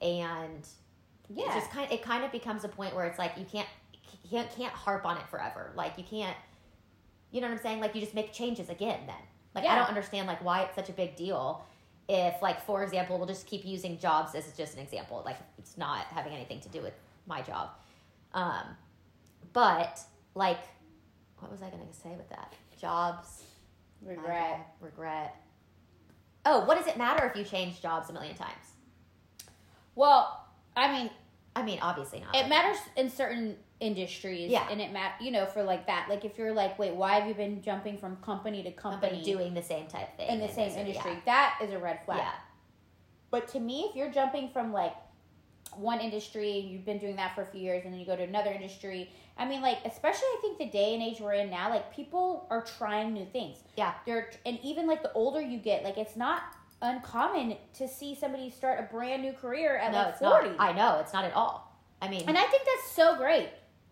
[0.00, 0.66] and
[1.28, 1.44] Yeah.
[1.44, 3.68] it just kind of, it kind of becomes a point where it's like you can't
[4.30, 5.72] can't, can't harp on it forever.
[5.74, 6.36] Like you can't
[7.30, 7.80] you know what I'm saying?
[7.80, 9.16] Like you just make changes again then.
[9.54, 11.64] Like I don't understand like why it's such a big deal.
[12.08, 15.22] If like for example, we'll just keep using jobs as just an example.
[15.24, 16.94] Like it's not having anything to do with
[17.26, 17.70] my job.
[18.32, 18.76] Um
[19.52, 20.00] but
[20.34, 20.60] like
[21.38, 22.52] what was I going to say with that?
[22.80, 23.42] Jobs,
[24.04, 24.74] regret.
[24.80, 25.36] regret.
[26.44, 28.52] Oh, what does it matter if you change jobs a million times?
[29.94, 31.10] Well, I mean,
[31.54, 32.34] I mean, obviously not.
[32.34, 34.50] it matters in certain industries.
[34.50, 34.66] Yeah.
[34.70, 36.06] And it mat you know, for like that.
[36.08, 39.24] Like if you're like, wait, why have you been jumping from company to company, company
[39.24, 41.12] doing the same type thing in the same industry?
[41.12, 41.20] Yeah.
[41.24, 42.18] That is a red flag.
[42.18, 42.32] yeah.
[43.30, 44.94] But to me, if you're jumping from like
[45.78, 48.16] one industry and you've been doing that for a few years and then you go
[48.16, 51.50] to another industry, I mean, like, especially I think the day and age we're in
[51.50, 53.58] now, like, people are trying new things.
[53.76, 53.94] Yeah.
[54.06, 56.42] They're, and even like the older you get, like, it's not
[56.82, 60.48] uncommon to see somebody start a brand new career at No, like it's 40.
[60.50, 60.60] not.
[60.60, 61.76] I know it's not at all.
[62.00, 63.48] I mean, and I think that's so great.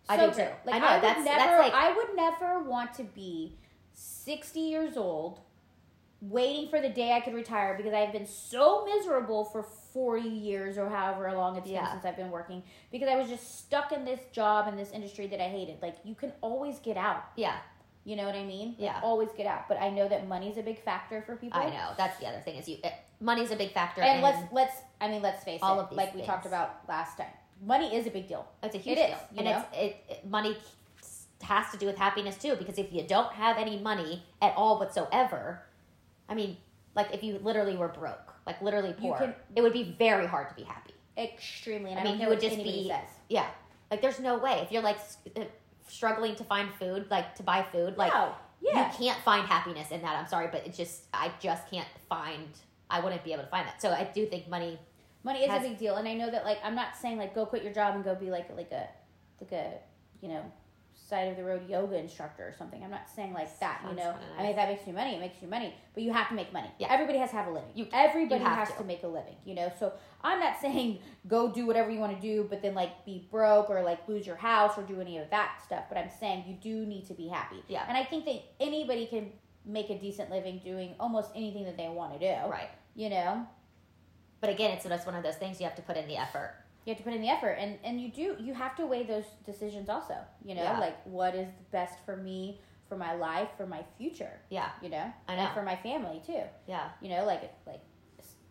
[0.09, 0.49] I So do too.
[0.65, 3.57] Like, I know, I would that's- never, that's like- I would never want to be
[3.93, 5.41] 60 years old
[6.21, 10.77] waiting for the day I could retire because I've been so miserable for 40 years
[10.77, 11.81] or however long it's Yeah.
[11.85, 14.91] been since I've been working because I was just stuck in this job in this
[14.93, 15.81] industry that I hated.
[15.81, 17.25] Like you can always get out.
[17.35, 17.57] yeah,
[18.05, 18.69] You know what I mean?
[18.73, 19.01] Like, Yeah.
[19.03, 19.69] always get out.
[19.69, 21.59] But I know that money's a big factor for people.
[21.59, 21.93] I know.
[21.97, 22.77] That's the other thing is you.
[22.85, 24.03] It, money's a big factor.
[24.03, 25.85] And let's let's I mean let's face All it.
[25.85, 27.33] of these like we talked about last time.
[27.65, 28.47] Money is a big deal.
[28.63, 29.65] It's a huge It is, deal, you and know?
[29.73, 30.27] it's it, it.
[30.29, 30.59] Money
[31.43, 34.79] has to do with happiness too, because if you don't have any money at all
[34.79, 35.63] whatsoever,
[36.29, 36.59] I mean,
[36.95, 40.49] like if you literally were broke, like literally poor, can- it would be very hard
[40.49, 40.95] to be happy.
[41.19, 41.91] Extremely.
[41.91, 43.09] And I I, mean, you would just be- says.
[43.29, 43.47] Yeah,
[43.91, 44.99] like there's no way if you're like
[45.37, 45.43] uh,
[45.89, 48.33] struggling to find food, like to buy food, like no.
[48.61, 48.91] Yeah.
[48.91, 50.17] you can't find happiness in that.
[50.17, 52.49] I'm sorry, but it just I just can't find.
[52.89, 53.83] I wouldn't be able to find that.
[53.83, 54.79] So I do think money.
[55.25, 57.35] Money is has- a big deal, and I know that like I'm not saying like
[57.35, 58.89] go quit your job and go be like like a
[59.41, 59.73] like a
[60.21, 60.43] you know
[61.09, 62.83] side of the road yoga instructor or something.
[62.83, 63.81] I'm not saying like that.
[63.89, 66.03] You know, kinda I mean if that makes you money, it makes you money, but
[66.03, 66.69] you have to make money.
[66.81, 66.89] Yeah.
[66.91, 67.71] everybody has to have a living.
[67.75, 68.79] You- everybody you has to.
[68.79, 68.85] to.
[68.85, 69.37] make a living.
[69.45, 69.93] You know, so
[70.23, 73.71] I'm not saying go do whatever you want to do, but then like be broke
[73.71, 75.85] or like lose your house or do any of that stuff.
[75.89, 77.63] But I'm saying you do need to be happy.
[77.69, 77.85] Yeah.
[77.87, 79.31] and I think that anybody can
[79.65, 82.51] make a decent living doing almost anything that they want to do.
[82.51, 82.71] Right.
[82.97, 83.47] You know.
[84.41, 86.55] But again, it's just one of those things you have to put in the effort.
[86.87, 89.03] You have to put in the effort and and you do you have to weigh
[89.05, 90.79] those decisions also you know Yeah.
[90.79, 95.13] like what is best for me for my life for my future Yeah, you know
[95.29, 95.51] I and know.
[95.53, 97.81] for my family too Yeah, you know like like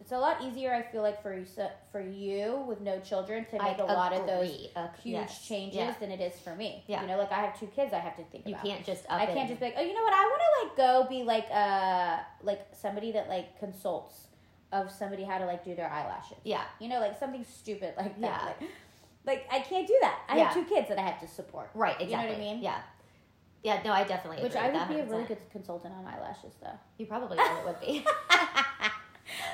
[0.02, 3.44] it's, a lot easier i feel like for you so- for you with no children
[3.52, 4.68] to I make a lot of those.
[4.76, 5.48] Uh, huge yes.
[5.48, 5.96] changes Yeah.
[6.00, 7.02] than it is for me Yeah.
[7.02, 9.06] you know like i have two kids i have to think You about can't just
[9.06, 10.14] up I can't and- just be like, oh, you know what?
[10.14, 14.28] I want to like go be like uh like somebody that like consults
[14.76, 16.38] of somebody how to like do their eyelashes.
[16.44, 18.58] Yeah, You know, like something stupid like that.
[18.60, 18.68] Yeah.
[19.26, 20.20] Like, like I can't do that.
[20.28, 21.70] I have two kids that I have to support.
[21.74, 21.96] right.
[22.00, 22.12] exactly.
[22.12, 22.64] You know what I mean?
[22.64, 22.80] Yeah,
[23.64, 23.82] yeah.
[23.84, 24.44] No, I definitely.
[24.44, 26.78] Which I would be a really good consultant on eyelashes though.
[26.98, 28.06] You probably really would be.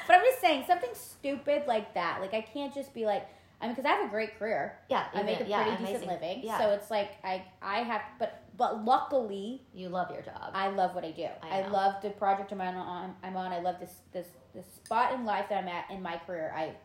[0.07, 2.19] but I'm just saying something stupid like that.
[2.19, 3.27] Like I can't just be like
[3.62, 4.79] I mean, because I have a great career.
[4.89, 6.57] Yeah, I make a yeah, pretty decent living, Yeah.
[6.57, 10.52] so it's like I I have, but but luckily You love your job.
[10.54, 11.26] I love what I do.
[11.41, 13.15] I I, love the project I'm on.
[13.24, 13.52] I'm on.
[13.52, 16.54] I love this this this spot in life that I'm at in my career.
[16.56, 16.76] I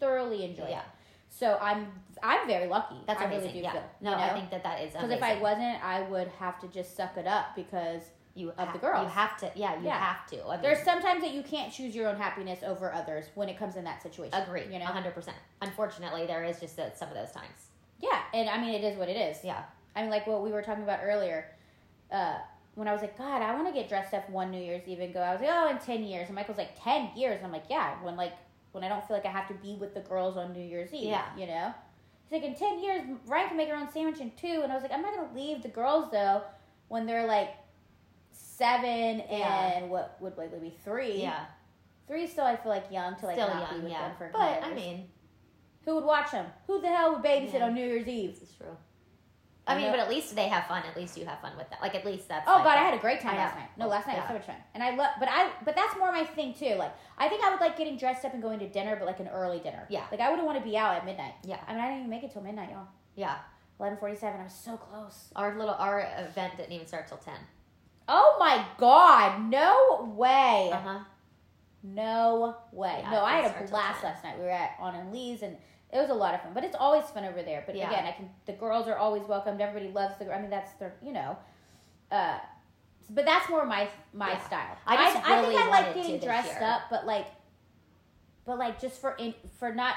[0.00, 0.84] thoroughly enjoy yeah, it.
[1.30, 1.86] So I'm
[2.22, 2.96] I'm very lucky.
[3.06, 3.48] that's what I amazing.
[3.48, 3.82] really do yeah, feel.
[4.02, 4.22] no, you know?
[4.22, 7.16] I think that that is because if I wasn't, I would have to just suck
[7.16, 8.02] it up because
[8.34, 9.02] you of ha- the girls.
[9.04, 9.50] you have to.
[9.54, 9.98] Yeah, you Yeah.
[9.98, 10.44] have to.
[10.44, 13.58] I mean, there's sometimes that you can't choose your own happiness over others when it
[13.58, 14.34] comes in that situation.
[14.34, 14.66] agree.
[14.70, 14.84] You know.
[14.84, 15.38] hundred percent.
[15.62, 17.70] Unfortunately, there is just that some of those times.
[17.98, 19.38] Yeah, and I mean it is what it is.
[19.42, 19.62] Yeah,
[19.96, 21.46] I mean, like what we were talking about earlier,
[22.10, 22.36] uh,
[22.74, 24.98] when I was like, God, I want to get dressed up one New Year's Eve
[25.00, 25.20] and go.
[25.20, 26.26] I was like, oh, in ten years.
[26.26, 27.36] And Michael's like, ten years.
[27.38, 28.32] And I'm like, yeah, when like
[28.72, 30.92] when I don't feel like I have to be with the girls on New Year's
[30.92, 31.04] Eve.
[31.04, 31.24] Yeah.
[31.38, 31.72] you know.
[32.28, 34.60] He's like, in ten years, Ryan can make her own sandwich in two.
[34.64, 36.42] And I was like, I'm not gonna leave the girls though
[36.88, 37.50] when they're like
[38.32, 39.78] seven Yeah.
[39.78, 41.22] and what would likely be three.
[41.22, 41.44] yeah,
[42.08, 43.84] three still I feel like young to like still not be young.
[43.84, 44.64] with Yeah, them for but years.
[44.64, 45.08] I mean,
[45.84, 46.46] who would watch them?
[46.66, 47.66] Who the hell would babysit Yeah.
[47.66, 48.38] on New Year's Eve?
[48.38, 48.76] this is true.
[49.66, 50.82] I I mean, know- but at least they have fun.
[50.88, 51.80] At least you have fun with that.
[51.80, 52.44] Like at least that's.
[52.46, 53.68] Oh god, I had a great time last night.
[53.78, 54.28] No, last night was Yeah.
[54.28, 55.10] so much fun, and I love.
[55.18, 56.74] But I, but that's more my thing too.
[56.74, 59.20] Like, I think I would like getting dressed up and going to dinner, but like
[59.20, 59.86] an early dinner.
[59.88, 60.04] Yeah.
[60.10, 61.34] Like I wouldn't want to be out at midnight.
[61.44, 61.58] Yeah.
[61.66, 62.88] I mean, I didn't even make it till midnight, y'all.
[63.16, 63.36] Yeah.
[63.80, 64.38] Eleven forty-seven.
[64.40, 65.30] I was so close.
[65.34, 67.38] Our little our event didn't even start till ten.
[68.06, 69.48] Oh my god!
[69.48, 70.68] No way.
[70.72, 70.98] Uh huh.
[71.82, 72.98] No way.
[73.02, 74.38] Yeah, no, I had a blast last night.
[74.38, 75.56] We were at on and Lee's and
[75.94, 76.52] it was a lot of fun.
[76.52, 77.62] But it's always fun over there.
[77.64, 77.88] But Yeah.
[77.88, 79.60] again, I can the girls are always welcomed.
[79.60, 81.38] Everybody loves the I mean that's their you know.
[82.10, 82.38] Uh
[83.10, 84.46] but that's more my my Yeah.
[84.46, 84.76] style.
[84.86, 86.62] I just I, really think I like getting dressed year.
[86.64, 87.26] up, but like
[88.44, 89.94] but like just for in for not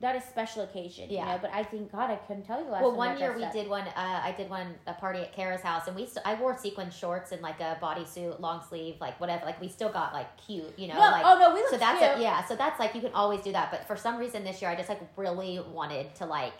[0.00, 1.20] not a special occasion, Yeah.
[1.20, 1.38] you know.
[1.42, 2.82] But I think God, I couldn't tell you the last.
[2.82, 3.52] Well, one year we up.
[3.52, 3.82] did one.
[3.82, 6.90] Uh, I did one a party at Kara's house, and we st- I wore sequin
[6.90, 9.44] shorts and like a bodysuit, long sleeve, like whatever.
[9.44, 10.94] Like we still got like cute, you know.
[10.94, 12.18] No, like, oh no, we look so that's cute.
[12.18, 12.44] a, yeah.
[12.44, 14.76] So that's like you can always do that, but for some reason this year I
[14.76, 16.52] just like really wanted to like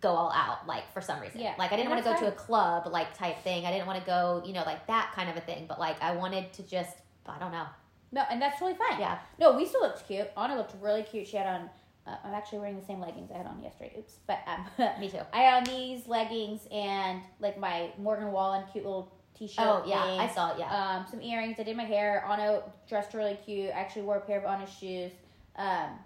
[0.00, 0.66] go all out.
[0.66, 3.16] Like for some reason, Yeah, Like I didn't want to go to a club like
[3.18, 3.66] type thing.
[3.66, 5.66] I didn't want to go, you know, like that kind of a thing.
[5.68, 7.66] But like I wanted to just I don't know.
[8.12, 8.98] No, and that's totally fine.
[8.98, 9.18] Yeah.
[9.38, 10.28] No, we still looked cute.
[10.36, 11.26] Anna looked really cute.
[11.28, 11.70] She had on.
[12.06, 13.92] Uh, I'm actually wearing the same leggings I had on yesterday.
[13.98, 14.66] Oops, but um,
[15.00, 15.18] Me too.
[15.32, 19.64] I had on these leggings and like my Morgan Wallen cute little t-shirt.
[19.64, 20.20] Oh yeah, thing.
[20.20, 20.58] I saw it.
[20.58, 20.74] Yeah.
[20.74, 21.56] Um, some earrings.
[21.58, 22.24] I did my hair.
[22.28, 23.68] Anna dressed really cute.
[23.70, 25.12] I actually wore a pair of Anna's shoes.
[25.56, 25.98] Um,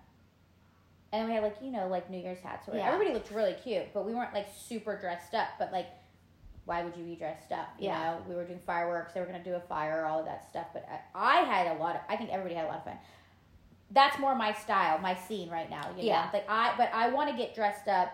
[1.13, 2.67] and then we had like you know like New Year's hats.
[2.67, 2.89] Where Yeah.
[2.93, 5.49] Everybody looked really cute, but we weren't like super dressed up.
[5.61, 5.87] But like,
[6.65, 7.69] why would you be dressed up?
[7.79, 8.03] You Yeah.
[8.17, 9.13] know, we were doing fireworks.
[9.13, 10.67] They were gonna do a fire, all of that stuff.
[10.73, 12.03] But I, I had a lot of.
[12.09, 12.99] I think everybody had a lot of fun.
[13.91, 15.89] That's more my style, my scene right now.
[15.97, 16.31] You know, Yeah.
[16.33, 16.75] like I.
[16.77, 18.11] But I want to get dressed up.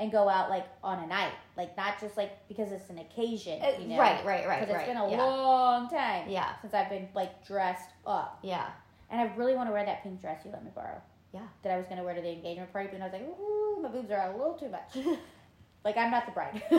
[0.00, 3.60] And go out like on a night, like not just like because it's an occasion,
[3.60, 3.98] Uh, you know?
[3.98, 4.86] right, right, right, Because right.
[4.88, 5.24] it's been a yeah.
[5.24, 8.38] long time yeah, since I've been like dressed up.
[8.42, 8.66] yeah.
[9.10, 11.02] And I really want to wear that pink dress you let me borrow.
[11.34, 11.40] Yeah.
[11.64, 13.80] That I was going to wear to the engagement party, but I was like, ooh,
[13.82, 15.04] my boobs are out a little too much.
[15.84, 16.62] like, I'm not the bride.
[16.70, 16.76] I'm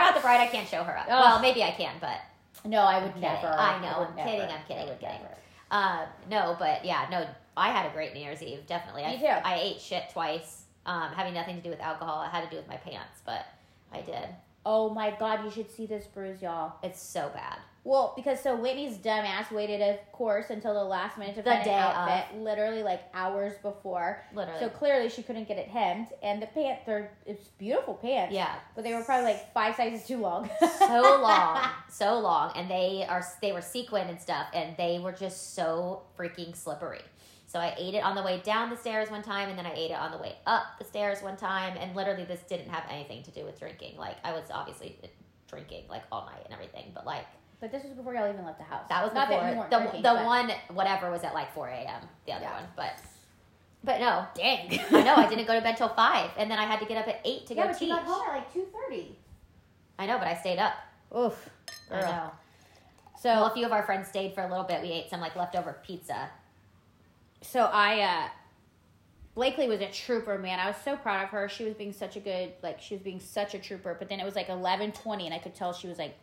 [0.00, 0.40] not the bride.
[0.40, 1.06] I can't show her up.
[1.08, 1.20] Oh.
[1.20, 2.18] Well, maybe I can, but
[2.64, 3.36] No, I would I'm never.
[3.42, 3.48] kidding.
[3.60, 4.28] I know, I'm never.
[4.28, 5.26] kidding, I'm kidding, I I'm kidding.
[5.70, 6.56] uh, no.
[6.58, 7.28] But yeah, no.
[7.56, 8.66] I had a great New Year's Eve.
[8.66, 9.04] Definitely.
[9.04, 9.26] I, Me too.
[9.26, 10.64] I ate shit twice.
[10.84, 12.22] Um, having nothing to do with alcohol.
[12.22, 13.44] It had to do with my pants, but
[13.92, 14.28] I did.
[14.64, 16.74] Oh my god, you should see this bruise, y'all.
[16.82, 17.58] It's so bad.
[17.84, 21.64] Well, because so Whitney's dumbass waited, of course, until the last minute to The find
[21.64, 24.24] day an outfit, literally like hours before.
[24.34, 24.58] Literally.
[24.58, 28.34] So clearly she couldn't get it hemmed, and the pants, they're it's beautiful pants.
[28.34, 28.56] yeah.
[28.74, 30.50] But they were probably like five sizes too long.
[30.80, 35.12] so long, so long, and they are they were sequin and stuff, and they were
[35.12, 37.02] just so freaking slippery.
[37.56, 39.72] So I ate it on the way down the stairs one time, and then I
[39.72, 42.84] ate it on the way up the stairs one time, and literally this didn't have
[42.90, 43.96] anything to do with drinking.
[43.96, 44.98] Like I was obviously
[45.48, 47.24] drinking like all night and everything, but like
[47.62, 48.84] But this was before y'all even left the house.
[48.90, 51.68] that was not before that the drinking, the but- one whatever was at like four
[51.68, 52.02] a.m.
[52.26, 52.52] The other Yeah.
[52.60, 52.92] one, but
[53.82, 54.78] but no, Dang.
[54.90, 56.98] I know I didn't go to bed till five, and then I had to get
[56.98, 57.88] up at eight to yeah, go but teach.
[57.88, 59.16] you got home at like two thirty.
[59.98, 60.74] I know, but I stayed up.
[61.16, 61.48] Oof.
[61.90, 62.30] I know.
[63.18, 64.82] So well, a few of our friends stayed for a little bit.
[64.82, 66.28] We ate some like leftover pizza.
[67.42, 68.28] So I uh
[69.36, 70.58] Blakely was a trooper, man.
[70.58, 71.46] I was so proud of her.
[71.46, 74.18] She was being such a good like she was being such a trooper, but then
[74.18, 76.14] it was like eleven twenty and I could tell she was like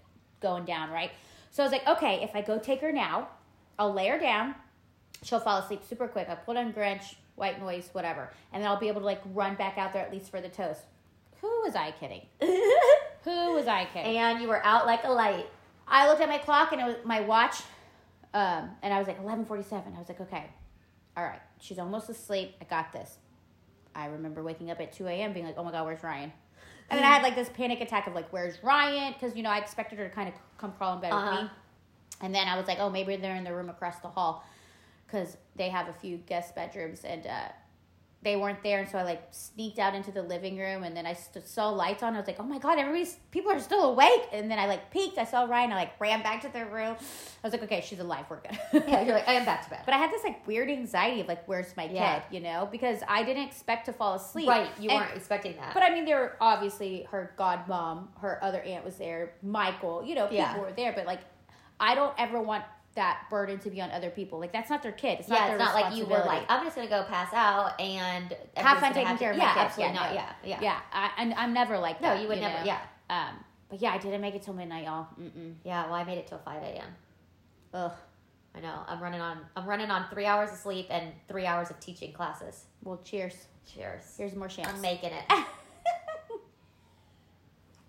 [0.42, 1.12] going down, right?
[1.52, 3.28] So I was like, okay, if I go take her now,
[3.78, 4.56] I'll lay her down,
[5.22, 6.28] she'll fall asleep super quick.
[6.28, 9.54] I put on Grinch, white noise, whatever, and then I'll be able to like run
[9.54, 10.82] back out there at least for the toast.
[11.42, 12.22] Who was I kidding?
[12.42, 14.18] Who was I kidding?
[14.18, 15.46] and you were out like a light.
[15.88, 17.58] I looked at my clock and it was my watch,
[18.34, 19.94] um, and I was like eleven forty seven.
[19.96, 20.46] I was like, okay,
[21.18, 22.56] all right, she's almost asleep.
[22.62, 23.18] I got this.
[23.96, 25.34] I remember waking up at two a.m.
[25.34, 26.32] being like, oh my god, where's Ryan?
[26.90, 29.14] And then I had like this panic attack of like, where's Ryan?
[29.14, 31.44] Because you know I expected her to kind of come crawl in bed with Uh-huh.
[31.44, 31.50] me,
[32.22, 34.44] and then I was like, oh maybe they're in the room across the hall,
[35.06, 37.26] because they have a few guest bedrooms and.
[37.28, 37.48] uh
[38.24, 41.06] they weren't there, and so I like sneaked out into the living room, and then
[41.06, 42.16] I st- saw lights on.
[42.16, 44.90] I was like, "Oh my god, everybody's people are still awake!" And then I like
[44.92, 45.18] peeked.
[45.18, 45.74] I saw Ryan.
[45.74, 46.96] I like ran back to their room.
[46.96, 48.26] I was like, "Okay, she's alive.
[48.30, 48.58] We're good."
[48.88, 49.82] Yeah, you're like, I am back to bed.
[49.86, 52.20] but I had this like weird anxiety of like, "Where's my Yeah.
[52.20, 54.48] kid?" You know, because I didn't expect to fall asleep.
[54.48, 55.74] right, you And- weren't expecting that.
[55.74, 60.04] But I mean, there were obviously her godmom, her other aunt was there, Michael.
[60.04, 60.58] You know, people Yeah.
[60.58, 60.94] were there.
[60.94, 61.20] But like,
[61.80, 62.64] I don't ever want
[62.96, 64.40] that burden to be on other people.
[64.40, 65.20] Like, that's not their kid.
[65.20, 67.34] It's not yeah, their it's not like you were like, I'm just gonna go pass
[67.34, 69.58] out and have fun taking have care of my kids.
[69.58, 70.10] absolutely Yeah, not.
[70.12, 70.16] no.
[70.16, 72.22] Yeah, yeah, Yeah, I, and I'm never like No, that.
[72.22, 72.60] you would never.
[72.60, 72.66] know?
[72.66, 72.80] Yeah,
[73.10, 75.08] Um, but yeah, I didn't make it till midnight, y'all.
[75.20, 75.56] Mm-mm.
[75.64, 75.86] yeah.
[75.86, 76.88] Well, I made it till five a.m.
[77.74, 77.92] Ugh.
[78.56, 78.82] I know.
[78.88, 79.40] I'm running on.
[79.56, 82.66] I'm running on three hours of sleep and three hours of teaching classes.
[82.84, 83.34] Well, cheers.
[83.74, 84.04] Cheers.
[84.16, 84.68] Here's more chance.
[84.70, 85.24] I'm making it.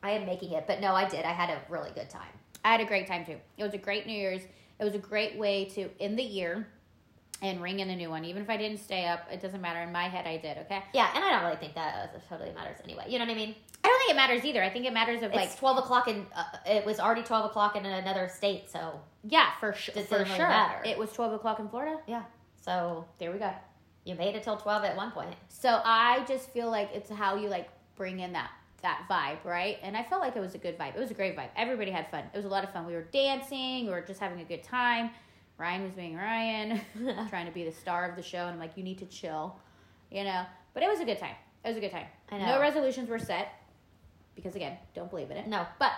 [0.03, 1.25] I am making it, but no, I did.
[1.25, 2.29] I had a really good time.
[2.65, 3.37] I had a great time too.
[3.59, 4.43] It was a great New Year's.
[4.85, 6.67] It was a great way to end the year
[7.41, 8.27] and ring in the new one.
[8.27, 9.81] Even if I didn't stay up, it doesn't matter.
[9.81, 10.59] In my head, I did.
[10.59, 10.83] Okay.
[10.93, 13.05] Yeah, and I don't really think that totally matters anyway.
[13.09, 13.55] You know what I mean?
[13.83, 14.63] I don't think it matters either.
[14.63, 17.77] I think it matters of like twelve o'clock, and uh, it was already twelve o'clock
[17.77, 18.71] in another state.
[18.71, 19.95] So yeah, for sure.
[19.97, 20.49] It For really sure.
[20.49, 20.85] matter.
[20.87, 21.99] It was twelve o'clock in Florida.
[22.07, 22.25] yeah,
[22.61, 23.53] so There we go.
[24.05, 25.35] you made it till twelve at one point.
[25.49, 28.51] So I just feel like it's how you like bring in that
[28.85, 29.79] that vibe, right?
[29.83, 30.95] And I felt like it was a good vibe.
[30.95, 31.49] It was a great vibe.
[31.57, 32.23] Everybody had fun.
[32.33, 32.87] It was a lot of fun.
[32.87, 33.87] We were dancing.
[33.87, 35.11] We were just having a good time.
[35.57, 36.81] Ryan was being Ryan,
[37.31, 39.57] trying to be the star of the show, and I'm like, you need to chill,
[40.11, 40.45] you know.
[40.75, 41.35] But it was a good time.
[41.65, 42.07] It was a good time.
[42.31, 42.47] I know.
[42.47, 43.49] No resolutions were set
[44.35, 45.47] because again, don't believe in it.
[45.47, 45.93] No, But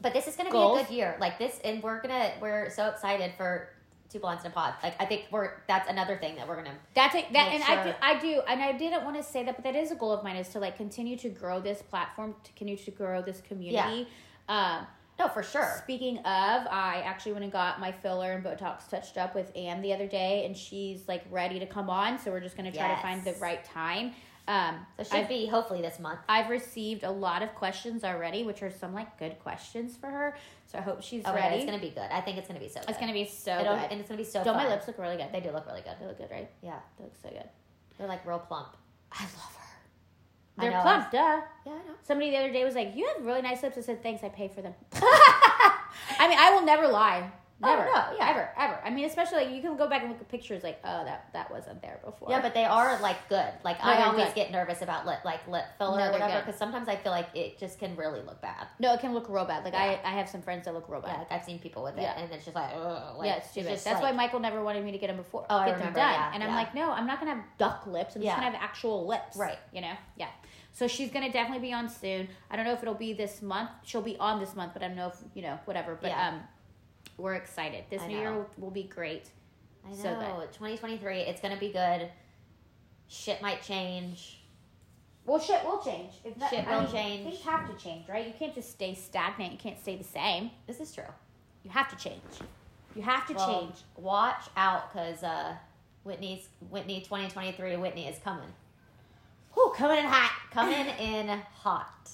[0.00, 1.16] but this is gonna be a good year.
[1.18, 3.70] Like this, and we're gonna we're so excited for
[4.10, 4.74] two blondes in a pod.
[4.82, 6.74] Like I think we're that's another thing that we're gonna.
[6.94, 7.32] That's it.
[7.32, 9.76] That and I do, I do, and I didn't want to say that, but that
[9.76, 12.76] is a goal of mine is to like continue to grow this platform, to continue
[12.84, 14.08] to grow this community.
[14.48, 14.78] Yeah.
[14.78, 14.86] Um,
[15.18, 15.74] No, for sure.
[15.82, 16.24] Speaking of,
[16.70, 20.06] I actually went and got my filler and Botox touched up with Anne the other
[20.06, 22.18] day, and she's like ready to come on.
[22.20, 24.12] So we're just gonna try to find the right time.
[24.48, 26.20] Um, So should I've, be hopefully this month.
[26.28, 30.34] I've received a lot of questions already, which are some like good questions for her.
[30.66, 31.56] So I hope she's Oh, God, ready.
[31.56, 32.08] it's gonna be good.
[32.10, 32.80] I think it's gonna be so.
[32.80, 32.88] Good.
[32.90, 33.90] It's gonna be so It'll- good.
[33.92, 34.42] and it's gonna be so.
[34.42, 35.28] Don't my lips look really good?
[35.32, 35.94] They do look really good.
[36.00, 36.50] They look good, right?
[36.62, 37.48] Yeah, They look so good.
[37.98, 38.76] they're like real plump.
[39.12, 39.64] I love her.
[40.62, 41.18] They're know, plump, duh.
[41.18, 41.94] Yeah, I know.
[42.02, 44.28] Somebody the other day was like, "You have really nice lips." I said, "Thanks, I
[44.28, 47.30] pay for them." I mean, I will never lie.
[47.60, 48.30] Oh, Never, no, yeah.
[48.30, 48.80] ever, ever.
[48.84, 51.26] I mean, especially like you can go back and look at pictures, like, oh, that
[51.32, 52.30] that wasn't there before.
[52.30, 53.52] Yeah, but they are like good.
[53.64, 54.34] Like No, I always good.
[54.36, 57.26] get nervous about lip, like lip filler No, or whatever, because sometimes I feel like
[57.34, 58.68] it just can really look bad.
[58.78, 59.64] no, it can look real bad.
[59.64, 59.98] Like I, Yeah.
[60.04, 61.18] I have some friends that look real bad.
[61.18, 62.14] like I've seen people with it, Yeah.
[62.16, 63.70] and it's just like, ugh, like, yeah, it's stupid.
[63.70, 65.44] just That's like- why Michael never wanted me to get them before.
[65.50, 66.12] Oh, I get remember, them done.
[66.14, 66.54] yeah, and I'm yeah.
[66.54, 68.14] like, no, I'm not gonna have duck lips.
[68.14, 68.30] I'm Yeah.
[68.36, 69.36] just gonna have actual lips.
[69.36, 69.58] Right.
[69.72, 69.94] You know.
[70.16, 70.28] Yeah.
[70.70, 72.28] So she's gonna definitely be on soon.
[72.52, 73.70] I don't know if it'll be this month.
[73.82, 75.98] She'll be on this month, but I don't know if you know whatever.
[76.00, 76.28] But Yeah.
[76.28, 76.42] um,
[77.18, 77.84] we're excited.
[77.90, 79.28] This new year will, will be great.
[79.84, 79.96] I know.
[79.96, 80.52] So good.
[80.52, 82.08] 2023, it's gonna be good.
[83.08, 84.40] Shit might change.
[85.26, 86.12] Well, shit will change.
[86.24, 87.24] If that, Shit I will mean, change.
[87.24, 88.26] Things have to change, right?
[88.26, 89.52] You can't just stay stagnant.
[89.52, 90.50] You can't stay the same.
[90.66, 91.04] This is true.
[91.64, 92.22] You have to change.
[92.96, 93.74] You have to Well, change.
[93.96, 95.54] Watch out, cause uh,
[96.04, 98.48] Whitney's Whitney 2023 Whitney is coming.
[99.52, 100.32] Whew, coming in hot.
[100.50, 102.10] Coming in hot.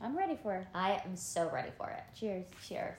[0.00, 0.66] I'm ready for it.
[0.74, 2.02] I am so ready for it.
[2.18, 2.46] Cheers.
[2.66, 2.98] Cheers.